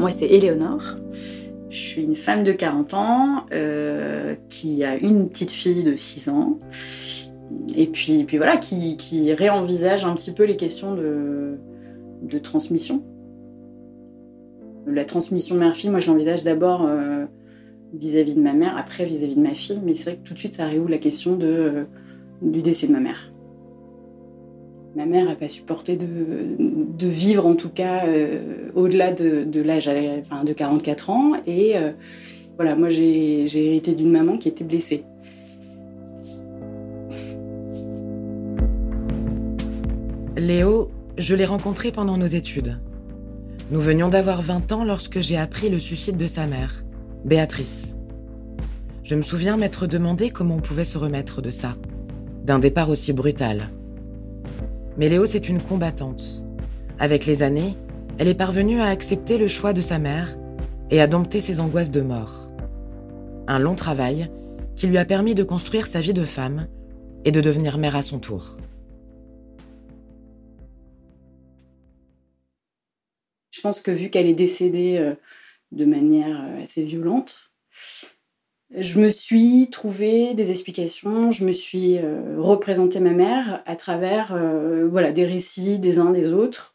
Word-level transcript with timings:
moi, 0.00 0.10
c'est 0.10 0.26
Éléonore. 0.26 0.96
Je 1.68 1.78
suis 1.78 2.02
une 2.02 2.16
femme 2.16 2.42
de 2.42 2.52
40 2.52 2.94
ans 2.94 3.44
euh, 3.52 4.34
qui 4.48 4.82
a 4.82 4.96
une 4.96 5.28
petite 5.28 5.52
fille 5.52 5.84
de 5.84 5.94
6 5.94 6.28
ans. 6.30 6.58
Et 7.76 7.86
puis, 7.86 8.24
puis 8.24 8.38
voilà, 8.38 8.56
qui, 8.56 9.32
réenvisage 9.32 10.04
un 10.04 10.14
petit 10.14 10.32
peu 10.32 10.44
les 10.44 10.56
questions 10.56 10.94
de, 10.94 11.58
de 12.22 12.38
transmission. 12.38 13.04
La 14.86 15.04
transmission 15.04 15.54
mère-fille, 15.56 15.90
moi 15.90 16.00
je 16.00 16.10
l'envisage 16.10 16.42
d'abord 16.42 16.84
euh, 16.84 17.26
vis-à-vis 17.92 18.34
de 18.34 18.40
ma 18.40 18.54
mère, 18.54 18.76
après 18.76 19.04
vis-à-vis 19.04 19.36
de 19.36 19.42
ma 19.42 19.54
fille, 19.54 19.80
mais 19.84 19.94
c'est 19.94 20.04
vrai 20.04 20.16
que 20.16 20.26
tout 20.26 20.34
de 20.34 20.38
suite 20.38 20.54
ça 20.54 20.66
réouvre 20.66 20.88
la 20.88 20.98
question 20.98 21.36
de, 21.36 21.46
euh, 21.46 21.84
du 22.42 22.62
décès 22.62 22.86
de 22.86 22.92
ma 22.92 23.00
mère. 23.00 23.30
Ma 24.96 25.06
mère 25.06 25.24
n'a 25.26 25.36
pas 25.36 25.46
supporté 25.46 25.96
de, 25.96 27.06
vivre, 27.06 27.46
en 27.46 27.54
tout 27.54 27.68
cas, 27.68 28.06
euh, 28.06 28.70
au-delà 28.74 29.12
de, 29.12 29.44
de 29.44 29.60
l'âge 29.60 29.88
enfin, 30.20 30.42
de 30.42 30.52
44 30.52 31.10
ans. 31.10 31.32
Et 31.46 31.76
euh, 31.76 31.92
voilà, 32.56 32.74
moi, 32.74 32.90
j'ai 32.90 33.44
hérité 33.54 33.94
d'une 33.94 34.10
maman 34.10 34.36
qui 34.36 34.48
était 34.48 34.64
blessée. 34.64 35.04
Léo, 40.36 40.90
je 41.18 41.34
l'ai 41.34 41.44
rencontré 41.44 41.92
pendant 41.92 42.16
nos 42.16 42.26
études. 42.26 42.80
Nous 43.70 43.80
venions 43.80 44.08
d'avoir 44.08 44.42
20 44.42 44.72
ans 44.72 44.84
lorsque 44.84 45.20
j'ai 45.20 45.36
appris 45.36 45.68
le 45.68 45.78
suicide 45.78 46.16
de 46.16 46.26
sa 46.26 46.46
mère, 46.48 46.82
Béatrice. 47.24 47.96
Je 49.04 49.14
me 49.14 49.22
souviens 49.22 49.56
m'être 49.56 49.86
demandé 49.86 50.30
comment 50.30 50.56
on 50.56 50.60
pouvait 50.60 50.84
se 50.84 50.98
remettre 50.98 51.42
de 51.42 51.50
ça, 51.50 51.76
d'un 52.44 52.58
départ 52.58 52.90
aussi 52.90 53.12
brutal. 53.12 53.70
Mais 54.96 55.08
Léo, 55.08 55.26
c'est 55.26 55.48
une 55.48 55.62
combattante. 55.62 56.44
Avec 56.98 57.26
les 57.26 57.42
années, 57.42 57.76
elle 58.18 58.28
est 58.28 58.34
parvenue 58.34 58.80
à 58.80 58.88
accepter 58.88 59.38
le 59.38 59.48
choix 59.48 59.72
de 59.72 59.80
sa 59.80 59.98
mère 59.98 60.36
et 60.90 61.00
à 61.00 61.06
dompter 61.06 61.40
ses 61.40 61.60
angoisses 61.60 61.90
de 61.90 62.02
mort. 62.02 62.50
Un 63.46 63.58
long 63.58 63.74
travail 63.74 64.30
qui 64.76 64.86
lui 64.86 64.98
a 64.98 65.04
permis 65.04 65.34
de 65.34 65.42
construire 65.42 65.86
sa 65.86 66.00
vie 66.00 66.14
de 66.14 66.24
femme 66.24 66.68
et 67.24 67.32
de 67.32 67.40
devenir 67.40 67.78
mère 67.78 67.96
à 67.96 68.02
son 68.02 68.18
tour. 68.18 68.56
Je 73.50 73.60
pense 73.60 73.80
que 73.80 73.90
vu 73.90 74.08
qu'elle 74.08 74.26
est 74.26 74.34
décédée 74.34 74.96
euh, 74.98 75.14
de 75.72 75.84
manière 75.84 76.44
euh, 76.48 76.62
assez 76.62 76.82
violente, 76.82 77.50
je 78.72 79.00
me 79.00 79.10
suis 79.10 79.68
trouvé 79.70 80.34
des 80.34 80.50
explications, 80.50 81.32
je 81.32 81.44
me 81.44 81.52
suis 81.52 81.98
euh, 81.98 82.36
représenté 82.38 83.00
ma 83.00 83.12
mère 83.12 83.62
à 83.66 83.74
travers 83.74 84.32
euh, 84.32 84.86
voilà, 84.88 85.10
des 85.12 85.24
récits 85.24 85.80
des 85.80 85.98
uns 85.98 86.10
des 86.10 86.28
autres. 86.32 86.74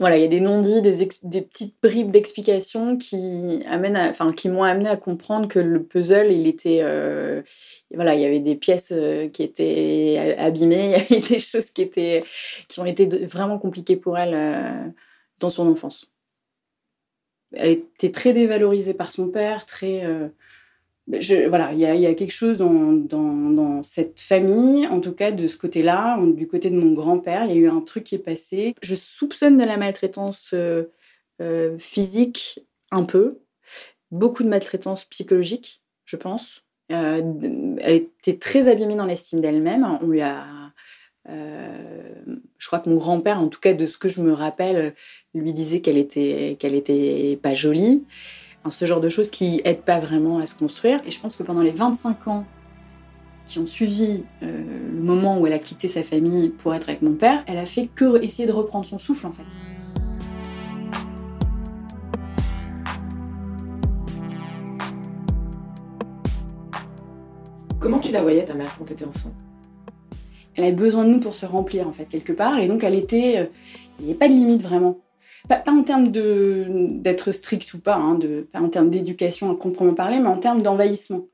Voilà, 0.00 0.18
il 0.18 0.22
y 0.22 0.24
a 0.24 0.28
des 0.28 0.40
non-dits, 0.40 0.82
des, 0.82 1.40
petites 1.42 1.76
bribes 1.80 2.10
d'explications 2.10 2.96
qui, 2.98 3.62
amènent 3.66 3.96
enfin, 3.96 4.32
qui 4.32 4.48
m'ont 4.48 4.64
amené 4.64 4.88
à 4.88 4.96
comprendre 4.96 5.46
que 5.46 5.60
le 5.60 5.84
puzzle, 5.84 6.32
il 6.32 6.48
était. 6.48 6.80
Euh, 6.82 7.42
voilà, 7.94 8.16
il 8.16 8.20
y 8.20 8.24
avait 8.24 8.40
des 8.40 8.56
pièces 8.56 8.92
qui 9.32 9.42
étaient 9.44 10.34
abîmées, 10.36 10.96
il 11.10 11.14
y 11.14 11.18
avait 11.18 11.28
des 11.28 11.38
choses 11.38 11.70
qui, 11.70 11.82
étaient, 11.82 12.24
qui 12.68 12.80
ont 12.80 12.86
été 12.86 13.06
vraiment 13.26 13.58
compliquées 13.58 13.96
pour 13.96 14.18
elle 14.18 14.94
dans 15.38 15.50
son 15.50 15.68
enfance 15.68 16.13
elle 17.56 17.70
était 17.70 18.10
très 18.10 18.32
dévalorisée 18.32 18.94
par 18.94 19.10
son 19.10 19.28
père, 19.28 19.66
très. 19.66 20.04
Euh, 20.04 20.28
je, 21.12 21.46
voilà, 21.48 21.72
il 21.72 21.78
y, 21.78 22.06
a, 22.06 22.14
quelque 22.14 22.32
chose 22.32 22.58
dans, 22.58 22.92
dans, 22.92 23.82
cette 23.82 24.20
famille, 24.20 24.86
en 24.86 25.00
tout 25.00 25.12
cas 25.12 25.32
de 25.32 25.46
ce 25.48 25.58
côté-là, 25.58 26.18
du 26.18 26.48
côté 26.48 26.70
de 26.70 26.78
mon 26.78 26.94
grand-père, 26.94 27.44
il 27.44 27.50
y 27.50 27.52
a 27.52 27.56
eu 27.56 27.68
un 27.68 27.82
truc 27.82 28.04
qui 28.04 28.14
est 28.14 28.18
passé. 28.18 28.74
Je 28.82 28.94
soupçonne 28.94 29.58
de 29.58 29.64
la 29.64 29.76
maltraitance 29.76 30.52
euh, 30.54 30.84
euh, 31.42 31.76
physique 31.78 32.60
un 32.90 33.04
peu, 33.04 33.40
beaucoup 34.10 34.44
de 34.44 34.48
maltraitance 34.48 35.04
psychologique, 35.04 35.82
je 36.06 36.16
pense. 36.16 36.62
elle 36.88 37.76
était 37.86 38.38
très 38.38 38.68
abîmée 38.68 38.96
dans 38.96 39.06
l'estime 39.06 39.42
d'elle-même. 39.42 39.86
On 40.00 40.06
lui 40.06 40.22
a 40.22 40.63
je 41.26 42.66
crois 42.66 42.78
que 42.78 42.88
mon 42.88 42.96
grand-père, 42.96 43.38
en 43.38 43.48
tout 43.48 43.60
cas 43.60 43.74
de 43.74 43.86
ce 43.86 43.98
que 43.98 44.08
je 44.08 44.20
me 44.20 44.32
rappelle, 44.32 44.94
lui 45.34 45.52
disait 45.52 45.80
qu'elle 45.80 45.98
était, 45.98 46.52
était 46.52 47.38
pas 47.42 47.54
jolie. 47.54 48.04
ce 48.70 48.84
genre 48.84 49.00
de 49.00 49.08
choses 49.08 49.30
qui 49.30 49.60
aident 49.64 49.82
pas 49.82 49.98
vraiment 49.98 50.38
à 50.38 50.46
se 50.46 50.54
construire. 50.54 51.00
Et 51.06 51.10
je 51.10 51.20
pense 51.20 51.36
que 51.36 51.42
pendant 51.42 51.62
les 51.62 51.72
25 51.72 52.28
ans 52.28 52.44
qui 53.46 53.58
ont 53.58 53.66
suivi 53.66 54.24
euh, 54.42 54.62
le 54.90 55.02
moment 55.02 55.38
où 55.38 55.46
elle 55.46 55.52
a 55.52 55.58
quitté 55.58 55.88
sa 55.88 56.02
famille 56.02 56.48
pour 56.48 56.74
être 56.74 56.88
avec 56.88 57.02
mon 57.02 57.14
père, 57.14 57.44
elle 57.46 57.58
a 57.58 57.66
fait 57.66 57.88
que 57.94 58.22
essayer 58.22 58.46
de 58.46 58.52
reprendre 58.52 58.86
son 58.86 58.98
souffle 58.98 59.26
en 59.26 59.32
fait. 59.32 59.42
Comment 67.78 67.98
tu 67.98 68.12
la 68.12 68.22
voyais 68.22 68.46
ta 68.46 68.54
mère 68.54 68.74
quand 68.78 68.86
tu 68.86 68.94
étais 68.94 69.04
enfant? 69.04 69.30
Elle 70.56 70.64
avait 70.64 70.72
besoin 70.72 71.04
de 71.04 71.10
nous 71.10 71.20
pour 71.20 71.34
se 71.34 71.46
remplir 71.46 71.88
en 71.88 71.92
fait 71.92 72.06
quelque 72.06 72.32
part 72.32 72.58
et 72.58 72.68
donc 72.68 72.84
elle 72.84 72.94
était, 72.94 73.38
euh, 73.38 73.46
il 73.98 74.04
n'y 74.04 74.10
avait 74.10 74.18
pas 74.18 74.28
de 74.28 74.34
limite 74.34 74.62
vraiment. 74.62 75.00
Pas, 75.48 75.62
en 75.66 75.82
termes 75.82 76.08
d'être 76.08 77.32
strict 77.32 77.74
ou 77.74 77.80
pas, 77.80 77.96
hein, 77.96 78.14
de, 78.14 78.48
pas 78.50 78.60
en 78.60 78.70
termes 78.70 78.88
d'éducation 78.88 79.50
à 79.50 79.56
proprement 79.56 79.92
parler, 79.92 80.18
mais 80.18 80.28
en 80.28 80.38
termes 80.38 80.62
d'envahissement. 80.62 81.26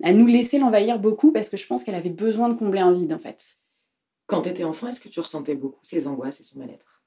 Elle 0.00 0.16
nous 0.16 0.26
laissait 0.26 0.58
l'envahir 0.58 1.00
beaucoup 1.00 1.32
parce 1.32 1.48
que 1.48 1.56
je 1.56 1.66
pense 1.66 1.82
qu'elle 1.82 1.96
avait 1.96 2.10
besoin 2.10 2.48
de 2.48 2.54
combler 2.54 2.80
un 2.80 2.92
vide 2.92 3.12
en 3.12 3.18
fait. 3.18 3.56
Quand 4.26 4.42
tu 4.42 4.50
étais 4.50 4.62
enfant, 4.62 4.88
est-ce 4.88 5.00
que 5.00 5.08
tu 5.08 5.18
ressentais 5.20 5.56
beaucoup 5.56 5.80
ses 5.82 6.06
angoisses 6.06 6.40
et 6.40 6.44
son 6.44 6.58
mal-être? 6.58 7.02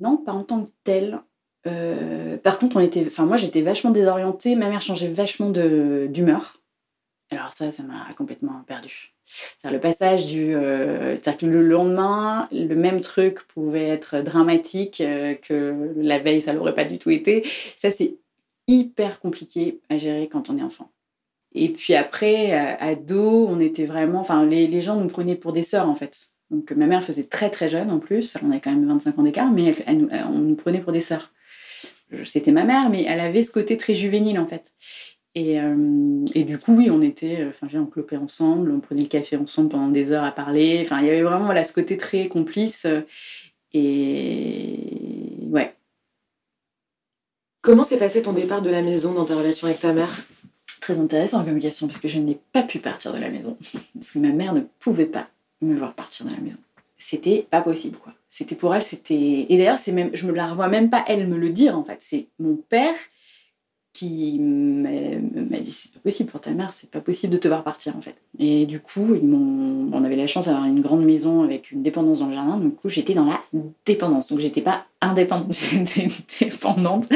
Non, 0.00 0.16
pas 0.16 0.32
en 0.32 0.44
tant 0.44 0.64
que 0.64 0.70
tel. 0.82 1.20
Euh, 1.66 2.36
par 2.38 2.58
contre, 2.58 2.76
on 2.76 2.80
était, 2.80 3.04
enfin 3.06 3.26
moi 3.26 3.36
j'étais 3.36 3.62
vachement 3.62 3.90
désorientée, 3.90 4.56
ma 4.56 4.68
mère 4.68 4.80
changeait 4.80 5.12
vachement 5.12 5.50
d'humeur. 5.50 6.62
Alors 7.30 7.52
ça, 7.52 7.70
ça 7.70 7.82
m'a 7.82 8.08
complètement 8.16 8.62
perdu. 8.66 9.13
Le 9.64 9.78
passage 9.78 10.26
du... 10.26 10.54
Euh, 10.54 11.16
que 11.16 11.46
le 11.46 11.62
lendemain, 11.62 12.48
le 12.52 12.74
même 12.74 13.00
truc 13.00 13.42
pouvait 13.48 13.88
être 13.88 14.20
dramatique 14.20 15.00
euh, 15.00 15.34
que 15.34 15.92
la 15.96 16.18
veille, 16.18 16.42
ça 16.42 16.52
l'aurait 16.52 16.74
pas 16.74 16.84
du 16.84 16.98
tout 16.98 17.10
été. 17.10 17.46
Ça, 17.76 17.90
c'est 17.90 18.16
hyper 18.68 19.20
compliqué 19.20 19.80
à 19.88 19.98
gérer 19.98 20.28
quand 20.28 20.50
on 20.50 20.58
est 20.58 20.62
enfant. 20.62 20.90
Et 21.54 21.68
puis 21.68 21.94
après, 21.94 22.52
ado, 22.52 23.46
on 23.48 23.60
était 23.60 23.86
vraiment... 23.86 24.20
Enfin, 24.20 24.44
les, 24.44 24.66
les, 24.66 24.80
gens 24.80 24.96
nous 24.96 25.08
prenaient 25.08 25.36
pour 25.36 25.52
des 25.52 25.62
sœurs, 25.62 25.88
en 25.88 25.94
fait. 25.94 26.30
Donc 26.50 26.70
ma 26.72 26.86
mère 26.86 27.02
faisait 27.02 27.24
très 27.24 27.50
très 27.50 27.68
jeune 27.68 27.90
en 27.90 27.98
plus, 27.98 28.36
on 28.42 28.50
avait 28.50 28.60
quand 28.60 28.70
même 28.70 28.86
25 28.86 29.18
ans 29.18 29.22
d'écart, 29.22 29.50
mais 29.50 29.74
elle, 29.86 30.08
on 30.28 30.38
nous 30.38 30.54
prenait 30.56 30.80
pour 30.80 30.92
des 30.92 31.00
sœurs. 31.00 31.32
C'était 32.24 32.52
ma 32.52 32.64
mère, 32.64 32.90
mais 32.90 33.04
elle 33.08 33.20
avait 33.20 33.42
ce 33.42 33.50
côté 33.50 33.76
très 33.76 33.94
juvénile, 33.94 34.38
en 34.38 34.46
fait. 34.46 34.72
Et, 35.36 35.60
euh, 35.60 36.24
et, 36.34 36.44
du 36.44 36.58
coup, 36.58 36.74
oui, 36.76 36.90
on 36.90 37.02
était, 37.02 37.40
euh, 37.40 37.50
enfin, 37.50 37.66
on 37.78 37.86
clopait 37.86 38.16
ensemble, 38.16 38.70
on 38.70 38.78
prenait 38.78 39.00
le 39.00 39.08
café 39.08 39.36
ensemble 39.36 39.70
pendant 39.70 39.88
des 39.88 40.12
heures 40.12 40.22
à 40.22 40.30
parler. 40.30 40.80
Enfin, 40.80 41.00
il 41.00 41.06
y 41.06 41.10
avait 41.10 41.22
vraiment 41.22 41.46
voilà, 41.46 41.64
ce 41.64 41.72
côté 41.72 41.96
très 41.96 42.28
complice. 42.28 42.84
Euh, 42.84 43.00
et 43.72 44.78
ouais. 45.48 45.74
Comment 47.62 47.82
s'est 47.82 47.98
passé 47.98 48.22
ton 48.22 48.32
départ 48.32 48.62
de 48.62 48.70
la 48.70 48.82
maison 48.82 49.12
dans 49.12 49.24
ta 49.24 49.34
relation 49.34 49.66
avec 49.66 49.80
ta 49.80 49.92
mère? 49.92 50.24
Très 50.80 50.98
intéressant 50.98 51.44
comme 51.44 51.58
question, 51.58 51.88
parce 51.88 51.98
que 51.98 52.08
je 52.08 52.20
n'ai 52.20 52.38
pas 52.52 52.62
pu 52.62 52.78
partir 52.78 53.12
de 53.12 53.18
la 53.18 53.30
maison. 53.30 53.56
Parce 53.94 54.12
que 54.12 54.18
ma 54.18 54.28
mère 54.28 54.52
ne 54.52 54.60
pouvait 54.78 55.06
pas 55.06 55.28
me 55.62 55.74
voir 55.74 55.94
partir 55.94 56.26
de 56.26 56.30
la 56.30 56.38
maison. 56.38 56.58
C'était 56.98 57.46
pas 57.50 57.62
possible, 57.62 57.96
quoi. 57.96 58.12
C'était 58.30 58.54
pour 58.54 58.74
elle, 58.74 58.82
c'était. 58.82 59.46
Et 59.48 59.56
d'ailleurs, 59.56 59.78
c'est 59.78 59.92
même, 59.92 60.10
je 60.12 60.26
me 60.26 60.32
la 60.32 60.48
revois 60.48 60.68
même 60.68 60.90
pas 60.90 61.04
elle 61.08 61.26
me 61.26 61.38
le 61.38 61.50
dire, 61.50 61.76
en 61.76 61.84
fait. 61.84 61.98
C'est 62.00 62.26
mon 62.38 62.56
père 62.56 62.94
qui 63.94 64.38
m'a 64.40 65.58
dit 65.58 65.70
c'est 65.70 65.92
pas 65.92 66.00
possible 66.00 66.28
pour 66.28 66.40
ta 66.40 66.50
mère, 66.50 66.72
c'est 66.72 66.90
pas 66.90 67.00
possible 67.00 67.32
de 67.32 67.38
te 67.38 67.46
voir 67.46 67.62
partir 67.62 67.96
en 67.96 68.00
fait. 68.00 68.16
Et 68.40 68.66
du 68.66 68.80
coup, 68.80 69.14
ils 69.14 69.32
on 69.32 70.04
avait 70.04 70.16
la 70.16 70.26
chance 70.26 70.46
d'avoir 70.46 70.64
une 70.64 70.80
grande 70.80 71.04
maison 71.04 71.44
avec 71.44 71.70
une 71.70 71.80
dépendance 71.80 72.18
dans 72.18 72.26
le 72.26 72.32
jardin, 72.32 72.56
donc 72.56 72.70
du 72.70 72.76
coup 72.76 72.88
j'étais 72.88 73.14
dans 73.14 73.24
la 73.24 73.40
dépendance, 73.86 74.28
donc 74.28 74.40
j'étais 74.40 74.62
pas 74.62 74.84
indépendante, 75.00 75.52
j'étais 75.94 76.08
dépendante. 76.46 77.08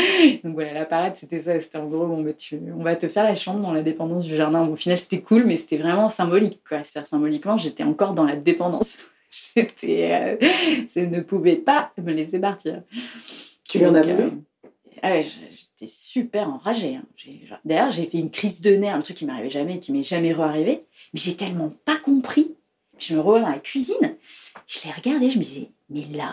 Donc 0.45 0.55
voilà, 0.55 0.73
la 0.73 0.85
parade 0.85 1.17
c'était 1.17 1.41
ça, 1.41 1.59
c'était 1.61 1.79
en 1.79 1.89
gros 1.89 2.07
bon 2.07 2.23
bah 2.23 2.33
tu, 2.33 2.61
on 2.77 2.85
va 2.85 2.95
te 2.95 3.09
faire 3.09 3.25
la 3.25 3.35
chambre 3.35 3.59
dans 3.61 3.73
la 3.73 3.83
dépendance 3.83 4.25
du 4.25 4.37
jardin. 4.37 4.67
au 4.69 4.77
final 4.77 4.97
c'était 4.97 5.21
cool, 5.21 5.47
mais 5.47 5.57
c'était 5.57 5.79
vraiment 5.79 6.09
symbolique 6.09 6.61
quoi. 6.67 6.85
C'est-à-dire 6.85 7.09
symboliquement 7.09 7.59
j'étais 7.59 7.83
encore 7.83 8.13
dans 8.13 8.25
la 8.25 8.37
dépendance. 8.37 8.99
j'étais, 9.57 10.39
euh, 10.41 11.07
ne 11.07 11.21
pouvait 11.23 11.57
pas 11.57 11.91
me 12.01 12.13
laisser 12.13 12.39
partir. 12.39 12.83
Tu 13.69 13.79
lui 13.79 13.87
en 13.87 13.95
as 13.97 14.03
voulu? 14.03 14.23
euh, 14.23 14.31
ah 15.03 15.21
j'étais 15.21 15.87
super 15.87 16.49
enragée. 16.49 16.97
Hein. 16.97 17.59
D'ailleurs, 17.65 17.93
j'ai 17.93 18.06
fait 18.06 18.19
une 18.19 18.31
crise 18.31 18.61
de 18.61 18.75
nerfs, 18.75 18.95
un 18.95 19.00
truc 19.00 19.17
qui 19.17 19.27
m'arrivait 19.27 19.50
jamais, 19.50 19.79
qui 19.79 19.93
m'est 19.93 20.03
jamais 20.03 20.33
re-arrivé. 20.33 20.81
Mais 21.12 21.21
j'ai 21.21 21.37
tellement 21.37 21.71
pas 21.85 21.99
compris. 21.99 22.56
Je 22.99 23.15
me 23.15 23.21
revois 23.21 23.41
dans 23.41 23.50
la 23.50 23.61
cuisine, 23.61 24.17
je 24.67 24.81
l'ai 24.85 24.93
regardé, 24.93 25.31
je 25.31 25.39
me 25.39 25.43
disais, 25.43 25.71
mais 25.89 26.03
là, 26.12 26.33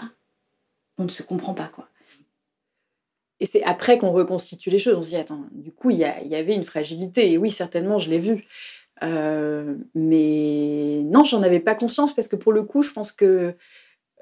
on 0.97 1.03
ne 1.03 1.09
se 1.09 1.21
comprend 1.21 1.53
pas 1.53 1.67
quoi. 1.67 1.87
Et 3.39 3.45
c'est 3.45 3.63
après 3.63 3.97
qu'on 3.97 4.11
reconstitue 4.11 4.69
les 4.69 4.79
choses. 4.79 4.95
On 4.95 5.03
se 5.03 5.09
dit, 5.09 5.17
attends, 5.17 5.45
du 5.51 5.71
coup, 5.71 5.89
il 5.89 5.97
y, 5.97 6.05
avait 6.05 6.55
une 6.55 6.63
fragilité. 6.63 7.31
Et 7.31 7.37
oui, 7.37 7.51
certainement, 7.51 7.99
je 7.99 8.09
l'ai 8.09 8.19
vu. 8.19 8.45
Euh, 9.03 9.75
mais 9.93 11.01
non, 11.03 11.25
j'en 11.25 11.43
avais 11.43 11.59
pas 11.59 11.75
conscience 11.75 12.15
parce 12.15 12.29
que 12.29 12.37
pour 12.37 12.53
le 12.53 12.63
coup, 12.63 12.81
je 12.81 12.93
pense 12.93 13.11
que 13.11 13.55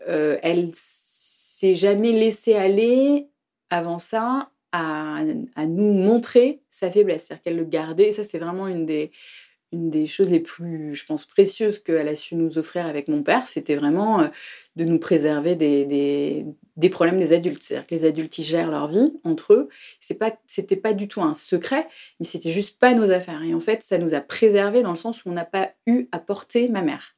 euh, 0.08 0.38
elle 0.42 0.72
s'est 0.74 1.76
jamais 1.76 2.12
laissée 2.12 2.56
aller 2.56 3.30
avant 3.74 3.98
ça 3.98 4.52
à, 4.72 5.24
nous 5.68 5.94
montrer 5.94 6.62
sa 6.70 6.92
faiblesse. 6.92 7.26
C'est-à-dire 7.26 7.44
qu'elle 7.44 7.58
le 7.58 7.66
gardait. 7.66 8.10
Et 8.10 8.12
ça, 8.12 8.24
c'est 8.24 8.38
vraiment 8.38 8.68
une 8.68 8.86
des, 8.86 10.08
choses 10.08 10.30
les 10.30 10.40
plus, 10.40 10.94
je 10.94 11.06
pense, 11.06 11.26
précieuses 11.26 11.80
qu'elle 11.80 12.08
a 12.08 12.16
su 12.16 12.36
nous 12.36 12.58
offrir 12.60 12.86
avec 12.86 13.08
mon 13.08 13.24
père. 13.24 13.46
C'était 13.48 13.76
vraiment 13.76 14.22
euh, 14.22 14.28
de 14.76 14.84
nous 14.84 15.00
préserver 15.00 15.56
des, 15.56 16.90
problèmes 16.90 17.20
des 17.20 17.34
adultes. 17.34 17.64
C'est-à-dire 17.64 17.88
que 17.88 17.96
les 17.96 18.06
adultes, 18.06 18.38
ils 18.38 18.44
gèrent 18.44 18.70
leur 18.70 18.88
vie 18.88 19.20
entre 19.24 19.54
eux. 19.54 19.70
C'était 20.00 20.76
pas 20.76 20.94
du 20.94 21.08
tout 21.08 21.22
un 21.22 21.34
secret, 21.34 21.88
mais 22.20 22.26
c'était 22.26 22.52
juste 22.52 22.78
pas 22.78 22.94
nos 22.94 23.12
affaires. 23.12 23.42
Et 23.44 23.56
en 23.56 23.60
fait, 23.60 23.82
ça 23.82 23.98
nous 23.98 24.14
a 24.14 24.22
préservés 24.22 24.84
dans 24.84 24.92
le 24.92 24.98
sens 24.98 25.26
où 25.26 25.30
on 25.30 25.34
n'a 25.34 25.46
pas 25.46 25.72
eu 25.88 26.08
à 26.12 26.20
porter 26.20 26.68
ma 26.70 26.84
mère. 26.84 27.16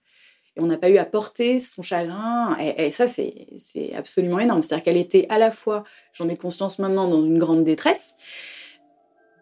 Et 0.58 0.62
on 0.62 0.68
n'a 0.68 0.78
pas 0.78 0.90
eu 0.90 0.98
à 0.98 1.06
porter 1.06 1.60
son 1.60 1.82
chagrin. 1.82 2.58
Et, 2.60 2.90
ça, 2.90 3.08
c'est, 3.08 3.48
c'est 3.58 3.94
absolument 3.94 4.40
énorme. 4.40 4.62
C'est-à-dire 4.62 4.84
qu'elle 4.84 4.98
était 4.98 5.26
à 5.30 5.38
la 5.38 5.52
fois, 5.52 5.84
j'en 6.14 6.30
ai 6.30 6.38
conscience 6.38 6.80
maintenant, 6.80 7.10
dans 7.10 7.24
une 7.24 7.40
grande 7.40 7.64
détresse, 7.64 8.16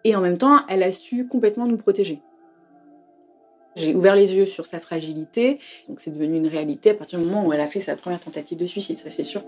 et 0.04 0.15
en 0.15 0.21
même 0.21 0.38
temps, 0.38 0.65
elle 0.68 0.83
a 0.83 0.92
su 0.92 1.27
complètement 1.27 1.65
nous 1.65 1.77
protéger. 1.77 2.21
J'ai 3.75 3.95
ouvert 3.95 4.15
les 4.15 4.36
yeux 4.36 4.45
sur 4.45 4.65
sa 4.65 4.80
fragilité, 4.80 5.60
donc 5.88 6.00
c'est 6.00 6.12
devenu 6.12 6.38
une 6.38 6.48
réalité 6.48 6.92
à 6.92 6.94
partir 6.94 7.19
du 7.19 7.25
moment 7.25 7.48
où 7.48 7.54
elle 7.54 7.62
a 7.62 7.68
fait 7.68 7.80
sa 7.80 7.95
première 7.95 8.19
tentative 8.19 8.57
de 8.57 8.65
suicide, 8.65 8.98
ça 8.98 9.10
c'est 9.10 9.24
sûr. 9.24 9.42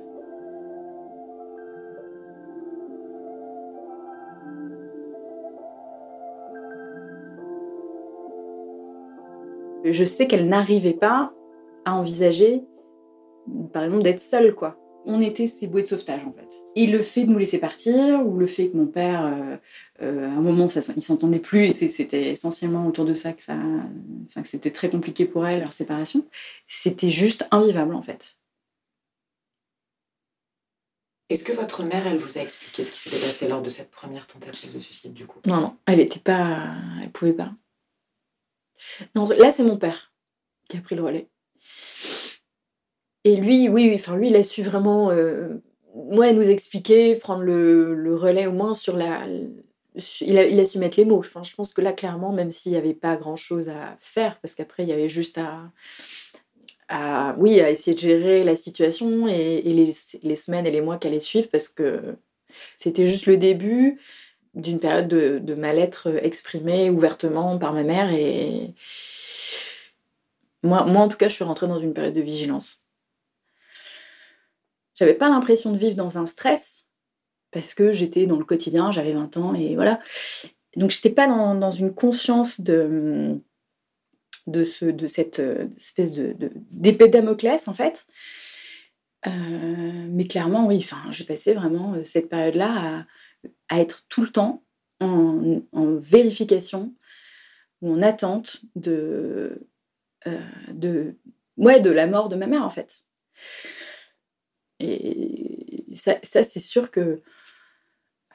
Je 9.84 10.04
sais 10.04 10.26
qu'elle 10.26 10.48
n'arrivait 10.48 10.94
pas 10.94 11.32
à 11.86 11.96
envisager, 11.96 12.64
par 13.74 13.84
exemple, 13.84 14.04
d'être 14.04 14.20
seule, 14.20 14.54
quoi. 14.56 14.78
On 15.08 15.22
était 15.22 15.46
ses 15.46 15.68
bouées 15.68 15.84
de 15.84 15.88
sauvetage, 15.88 16.26
en 16.26 16.34
fait. 16.34 16.64
Et 16.76 16.88
le 16.88 17.02
fait 17.04 17.26
de 17.26 17.32
nous 17.32 17.38
laisser 17.38 17.60
partir, 17.60 18.26
ou 18.26 18.38
le 18.38 18.48
fait 18.48 18.70
que 18.70 18.78
mon 18.78 18.88
père, 18.88 19.26
euh, 19.26 19.58
euh, 20.02 20.28
à 20.28 20.32
un 20.32 20.42
moment, 20.42 20.68
ça, 20.68 20.82
il 20.96 21.04
s'entendait 21.04 21.40
plus, 21.40 21.84
et 21.84 21.88
c'était 21.88 22.32
essentiellement 22.32 22.88
autour 22.88 23.06
de 23.06 23.14
ça 23.14 23.34
que 23.34 23.44
ça, 23.44 23.56
enfin, 24.26 24.42
que 24.42 24.48
c'était 24.48 24.72
très 24.72 24.90
compliqué 24.90 25.26
pour 25.26 25.46
elle, 25.46 25.60
leur 25.60 25.74
séparation, 25.74 26.26
c'était 26.68 27.12
juste 27.12 27.48
invivable, 27.52 27.94
en 27.94 28.02
fait. 28.02 28.36
Est-ce 31.30 31.44
que 31.44 31.54
votre 31.54 31.84
mère, 31.84 32.06
elle 32.08 32.18
vous 32.18 32.38
a 32.38 32.42
expliqué 32.42 32.84
ce 32.84 32.92
qui 32.92 32.98
s'était 32.98 33.20
passé 33.20 33.48
lors 33.48 33.62
de 33.62 33.70
cette 33.70 33.92
première 33.92 34.28
tentative 34.28 34.74
de 34.74 34.80
suicide, 34.80 35.14
du 35.14 35.26
coup? 35.26 35.40
Non, 35.46 35.62
non, 35.62 35.78
elle 35.86 35.98
n'était 35.98 36.20
pas, 36.20 36.68
elle 37.02 37.12
pouvait 37.12 37.34
pas. 37.34 37.54
Non, 39.16 39.26
là, 39.38 39.52
c'est 39.52 39.64
mon 39.64 39.78
père 39.78 40.14
qui 40.68 40.78
a 40.78 40.82
pris 40.82 40.96
le 40.96 41.04
relais. 41.04 41.30
Et 43.26 43.36
lui, 43.38 43.68
oui, 43.70 43.92
enfin, 43.96 44.16
lui, 44.16 44.30
il 44.30 44.36
a 44.36 44.44
su 44.44 44.62
vraiment 44.62 45.10
euh, 45.10 45.50
nous 45.96 46.50
expliquer, 46.50 47.16
prendre 47.16 47.42
le, 47.42 48.16
relais 48.16 48.46
au 48.46 48.54
moins 48.54 48.76
sur 48.76 48.96
la. 48.96 49.26
Il 50.22 50.38
a, 50.38 50.66
su 50.66 50.78
mettre 50.78 51.00
les 51.00 51.06
mots. 51.06 51.20
Enfin, 51.20 51.42
je 51.42 51.56
pense 51.56 51.74
que 51.74 51.82
là, 51.82 51.92
clairement, 51.92 52.32
même 52.32 52.52
s'il 52.52 52.74
n'y 52.74 52.78
avait 52.78 52.94
pas 52.94 53.18
grand-chose 53.18 53.68
à 53.70 53.98
faire, 54.00 54.40
parce 54.42 54.54
qu'après, 54.54 54.84
il 54.84 54.90
y 54.90 54.94
avait 54.94 55.10
juste 55.10 55.40
à, 55.40 57.36
oui, 57.40 57.60
à 57.62 57.72
essayer 57.72 57.96
de 57.96 58.00
gérer 58.00 58.44
la 58.44 58.56
situation 58.56 59.28
et, 59.28 59.62
les, 59.64 60.36
semaines 60.36 60.68
et 60.68 60.72
les 60.72 60.82
mois 60.82 60.98
qui 60.98 61.08
allaient 61.08 61.20
suivre, 61.20 61.48
parce 61.50 61.70
que 61.70 62.18
c'était 62.76 63.08
juste 63.08 63.26
le 63.26 63.38
début 63.38 64.00
d'une 64.54 64.80
période 64.80 65.08
de, 65.08 65.40
de 65.40 65.56
mal-être 65.56 66.24
exprimée 66.24 66.92
ouvertement 66.92 67.58
par 67.58 67.74
ma 67.74 67.84
mère. 67.84 68.14
Et 68.14 68.76
moi, 70.62 70.86
moi, 70.86 71.02
en 71.02 71.08
tout 71.08 71.18
cas, 71.18 71.28
je 71.28 71.34
suis 71.34 71.44
rentrée 71.44 71.68
dans 71.68 71.80
une 71.80 71.94
période 71.94 72.14
de 72.14 72.22
vigilance. 72.22 72.85
J'avais 74.96 75.14
pas 75.14 75.30
l'impression 75.30 75.72
de 75.72 75.78
vivre 75.78 75.96
dans 75.96 76.18
un 76.18 76.26
stress 76.26 76.88
parce 77.52 77.74
que 77.74 77.92
j'étais 77.92 78.26
dans 78.26 78.38
le 78.38 78.46
quotidien, 78.46 78.92
j'avais 78.92 79.14
20 79.14 79.38
ans 79.38 79.54
et 79.54 79.76
voilà. 79.76 80.00
Donc, 80.76 80.92
j'étais 80.92 81.10
pas 81.10 81.28
dans, 81.28 81.72
une 81.72 81.94
conscience 81.94 82.60
de, 82.60 83.40
de, 84.48 84.66
ce, 84.66 84.86
de 84.86 85.08
cette 85.08 85.42
espèce 85.78 86.12
de, 86.14 86.36
d'épée 86.72 87.08
de 87.08 87.14
Damoclès, 87.14 87.68
en 87.68 87.74
fait. 87.74 88.06
Euh, 89.26 89.32
mais 90.10 90.26
clairement, 90.26 90.68
oui, 90.68 90.80
enfin, 90.80 91.10
j'ai 91.12 91.24
passé 91.24 91.54
vraiment 91.54 91.96
cette 92.04 92.28
période-là 92.28 93.00
à 93.00 93.06
à 93.70 93.80
être 93.80 94.06
tout 94.10 94.22
le 94.22 94.30
temps 94.30 94.64
en, 95.00 95.62
vérification 95.74 96.94
ou 97.82 97.94
en 97.94 98.02
attente 98.02 98.62
de, 98.76 99.68
euh, 100.28 100.40
de, 100.72 101.16
ouais, 101.58 101.80
de 101.80 101.92
la 101.92 102.08
mort 102.08 102.30
de 102.30 102.36
ma 102.36 102.48
mère, 102.48 102.64
en 102.64 102.70
fait. 102.70 103.04
Et 104.80 105.86
ça, 105.96 106.18
ça 106.24 106.44
c'est 106.44 106.60
sûr 106.60 106.92
que 106.92 107.22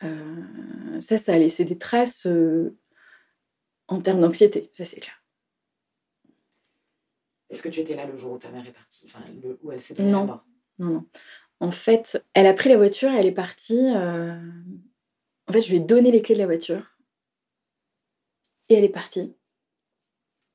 euh, 0.02 1.00
ça, 1.00 1.18
ça 1.18 1.34
a 1.34 1.38
laissé 1.38 1.64
des 1.64 1.76
traces 1.76 2.26
euh, 2.26 2.78
en 3.88 4.00
termes 4.00 4.20
d'anxiété, 4.20 4.70
ça 4.74 4.84
c'est 4.84 5.00
clair. 5.00 5.14
Est-ce 7.50 7.62
que 7.62 7.68
tu 7.68 7.80
étais 7.80 7.96
là 7.96 8.06
le 8.06 8.16
jour 8.16 8.32
où 8.32 8.38
ta 8.38 8.50
mère 8.50 8.66
est 8.66 8.72
partie, 8.72 9.06
enfin, 9.06 9.20
le, 9.42 9.58
où 9.62 9.72
elle 9.72 9.82
s'est 9.82 9.94
donnée 9.94 10.12
non. 10.12 10.24
mort 10.24 10.46
Non, 10.78 10.90
non. 10.90 11.06
En 11.58 11.72
fait, 11.72 12.24
elle 12.32 12.46
a 12.46 12.54
pris 12.54 12.70
la 12.70 12.78
voiture 12.78 13.10
et 13.10 13.16
elle 13.16 13.26
est 13.26 13.32
partie 13.32 13.92
en 15.50 15.52
fait, 15.52 15.62
je 15.62 15.70
lui 15.70 15.78
ai 15.78 15.80
donné 15.80 16.12
les 16.12 16.22
clés 16.22 16.36
de 16.36 16.40
la 16.40 16.46
voiture. 16.46 16.96
Et 18.68 18.74
elle 18.74 18.84
est 18.84 18.88
partie. 18.88 19.34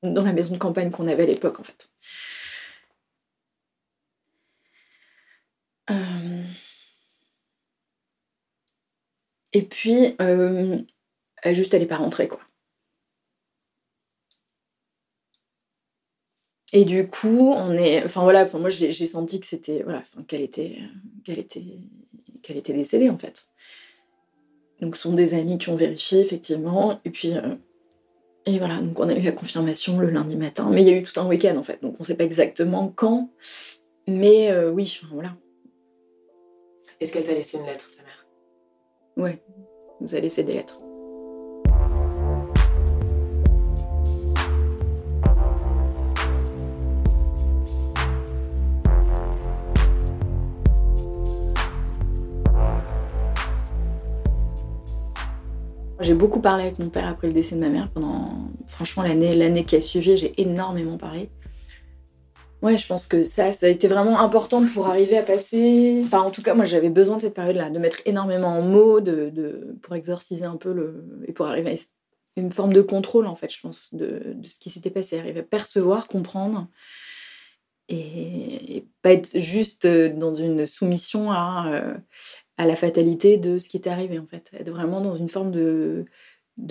Dans 0.02 0.22
la 0.22 0.32
maison 0.32 0.54
de 0.54 0.58
campagne 0.58 0.90
qu'on 0.90 1.06
avait 1.06 1.24
à 1.24 1.26
l'époque, 1.26 1.60
en 1.60 1.62
fait. 1.62 1.90
Euh... 5.90 6.44
Et 9.52 9.62
puis, 9.62 10.14
euh, 10.20 10.78
juste, 11.52 11.72
elle 11.72 11.80
n'est 11.80 11.86
pas 11.86 11.96
rentrée, 11.96 12.28
quoi. 12.28 12.40
Et 16.72 16.84
du 16.84 17.08
coup, 17.08 17.52
on 17.54 17.72
est. 17.72 18.04
Enfin 18.04 18.22
voilà, 18.22 18.42
enfin, 18.42 18.58
moi 18.58 18.68
j'ai 18.68 18.92
senti 18.92 19.40
que 19.40 19.46
c'était. 19.46 19.82
Voilà, 19.82 20.02
qu'elle 20.28 20.42
était, 20.42 20.78
qu'elle 21.24 21.38
était, 21.38 21.64
qu'elle 22.42 22.58
était 22.58 22.74
décédée 22.74 23.08
en 23.08 23.16
fait. 23.16 23.46
Donc, 24.80 24.96
ce 24.96 25.02
sont 25.02 25.14
des 25.14 25.32
amis 25.32 25.56
qui 25.56 25.70
ont 25.70 25.76
vérifié, 25.76 26.20
effectivement. 26.20 27.00
Et 27.06 27.10
puis, 27.10 27.34
euh, 27.34 27.54
et 28.44 28.58
voilà, 28.58 28.80
donc 28.82 29.00
on 29.00 29.08
a 29.08 29.14
eu 29.16 29.22
la 29.22 29.32
confirmation 29.32 29.98
le 29.98 30.10
lundi 30.10 30.36
matin. 30.36 30.68
Mais 30.70 30.82
il 30.82 30.88
y 30.88 30.92
a 30.92 30.98
eu 30.98 31.02
tout 31.02 31.18
un 31.18 31.26
week-end, 31.26 31.56
en 31.56 31.62
fait. 31.62 31.80
Donc, 31.80 31.94
on 31.98 32.02
ne 32.02 32.06
sait 32.06 32.14
pas 32.14 32.24
exactement 32.24 32.92
quand. 32.94 33.30
Mais 34.06 34.54
oui, 34.68 35.00
voilà. 35.12 35.34
Est-ce 36.98 37.12
qu'elle 37.12 37.24
t'a 37.24 37.34
laissé 37.34 37.58
une 37.58 37.66
lettre, 37.66 37.90
ta 37.94 38.02
mère? 38.02 38.26
Ouais, 39.18 39.42
elle 39.48 39.96
nous 40.00 40.14
a 40.14 40.18
laissé 40.18 40.44
des 40.44 40.54
lettres. 40.54 40.80
J'ai 56.00 56.14
beaucoup 56.14 56.40
parlé 56.40 56.62
avec 56.64 56.78
mon 56.78 56.88
père 56.88 57.08
après 57.08 57.26
le 57.26 57.34
décès 57.34 57.56
de 57.56 57.60
ma 57.60 57.68
mère 57.68 57.90
pendant, 57.90 58.44
franchement, 58.68 59.02
l'année, 59.02 59.34
l'année 59.34 59.64
qui 59.64 59.76
a 59.76 59.82
suivi, 59.82 60.16
j'ai 60.16 60.40
énormément 60.40 60.96
parlé. 60.96 61.28
Ouais, 62.62 62.78
je 62.78 62.86
pense 62.86 63.06
que 63.06 63.22
ça, 63.22 63.52
ça 63.52 63.66
a 63.66 63.68
été 63.68 63.86
vraiment 63.86 64.18
important 64.20 64.64
pour 64.66 64.86
arriver 64.86 65.18
à 65.18 65.22
passer. 65.22 66.00
Enfin, 66.04 66.22
en 66.22 66.30
tout 66.30 66.42
cas, 66.42 66.54
moi, 66.54 66.64
j'avais 66.64 66.88
besoin 66.88 67.16
de 67.16 67.20
cette 67.20 67.34
période-là, 67.34 67.70
de 67.70 67.78
mettre 67.78 68.00
énormément 68.06 68.48
en 68.48 68.62
mots, 68.62 69.00
de, 69.00 69.76
pour 69.82 69.94
exorciser 69.94 70.44
un 70.46 70.56
peu 70.56 70.72
le. 70.72 71.24
et 71.26 71.32
pour 71.32 71.46
arriver 71.46 71.70
à 71.70 72.40
une 72.40 72.52
forme 72.52 72.72
de 72.72 72.80
contrôle, 72.82 73.26
en 73.26 73.34
fait, 73.34 73.52
je 73.52 73.60
pense, 73.60 73.92
de, 73.92 74.36
ce 74.48 74.58
qui 74.58 74.70
s'était 74.70 74.90
passé. 74.90 75.18
Arriver 75.18 75.40
à 75.40 75.44
percevoir, 75.44 76.08
comprendre. 76.08 76.68
Et, 77.88 78.86
pas 79.02 79.12
être 79.12 79.38
juste 79.38 79.86
dans 79.86 80.34
une 80.34 80.66
soumission 80.66 81.30
à, 81.30 81.68
euh, 81.72 81.94
à 82.56 82.66
la 82.66 82.74
fatalité 82.74 83.36
de 83.36 83.58
ce 83.58 83.68
qui 83.68 83.76
était 83.76 83.90
arrivé 83.90 84.18
en 84.18 84.26
fait. 84.26 84.50
Être 84.58 84.70
vraiment 84.70 85.00
dans 85.00 85.14
une 85.14 85.28
forme 85.28 85.52
de 85.52 86.04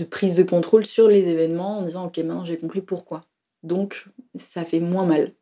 prise 0.10 0.36
de 0.36 0.44
contrôle 0.44 0.86
sur 0.86 1.08
les 1.08 1.30
événements 1.30 1.80
en 1.80 1.84
disant 1.84 2.08
ok 2.08 2.18
maintenant 2.18 2.44
j'ai 2.44 2.58
compris 2.58 2.82
pourquoi. 2.82 3.22
Donc 3.63 4.08
ça 4.36 4.65
fait 4.65 4.82
moins 4.82 5.06
mal. 5.06 5.34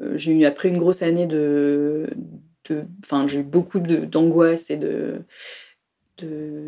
Euh, 0.00 0.16
j'ai 0.16 0.32
eu 0.32 0.44
après 0.44 0.68
une 0.68 0.78
grosse 0.78 1.02
année 1.02 1.26
de, 1.26 2.08
enfin 3.04 3.26
j'ai 3.26 3.40
eu 3.40 3.42
beaucoup 3.42 3.80
d'angoisse 3.80 4.70
et 4.70 4.76
de 4.76 5.22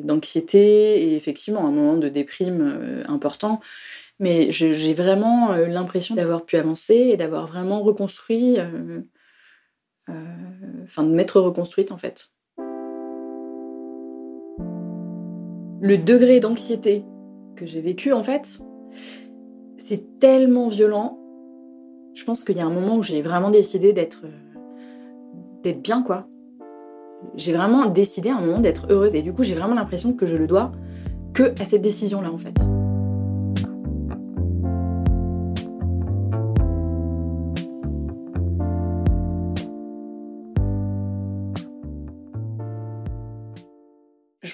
d'anxiété 0.05 1.03
et 1.05 1.17
effectivement 1.17 1.67
un 1.67 1.71
moment 1.71 1.97
de 1.97 2.11
déprime 2.11 2.61
euh, 2.61 3.03
important. 3.09 3.61
Mais 4.21 4.51
j'ai 4.51 4.93
vraiment 4.95 5.53
euh, 5.53 5.67
l'impression 5.67 6.15
d'avoir 6.15 6.45
pu 6.45 6.57
avancer 6.57 6.95
et 6.95 7.17
d'avoir 7.17 7.47
vraiment 7.47 7.83
reconstruit 7.83 8.59
enfin 10.85 11.05
de 11.05 11.11
m'être 11.11 11.41
reconstruite 11.41 11.93
en 11.93 11.97
fait. 11.97 12.31
Le 15.81 15.97
degré 15.97 16.41
d'anxiété 16.41 17.05
que 17.57 17.65
j'ai 17.65 17.81
vécu 17.81 18.13
en 18.13 18.23
fait, 18.23 18.59
c'est 19.79 20.19
tellement 20.19 20.69
violent. 20.69 21.28
Je 22.19 22.25
pense 22.25 22.43
qu'il 22.43 22.57
y 22.57 22.61
a 22.61 22.67
un 22.67 22.71
moment 22.71 22.97
où 22.97 23.03
j'ai 23.05 23.23
vraiment 23.23 23.49
décidé 23.49 23.93
d'être 23.93 24.23
d'être 25.63 25.81
bien, 25.81 26.03
quoi. 26.03 26.27
J'ai 27.37 27.53
vraiment 27.53 27.87
décidé 27.87 28.29
un 28.29 28.41
moment 28.41 28.59
d'être 28.59 28.91
heureuse. 28.91 29.15
Et 29.15 29.23
du 29.23 29.33
coup, 29.33 29.45
j'ai 29.45 29.55
vraiment 29.55 29.77
l'impression 29.77 30.13
que 30.13 30.27
je 30.27 30.37
le 30.37 30.49
dois 30.49 30.73
que 31.33 31.55
à 31.61 31.65
cette 31.65 31.83
décision-là, 31.83 32.33
en 32.33 32.39
fait. 32.39 32.61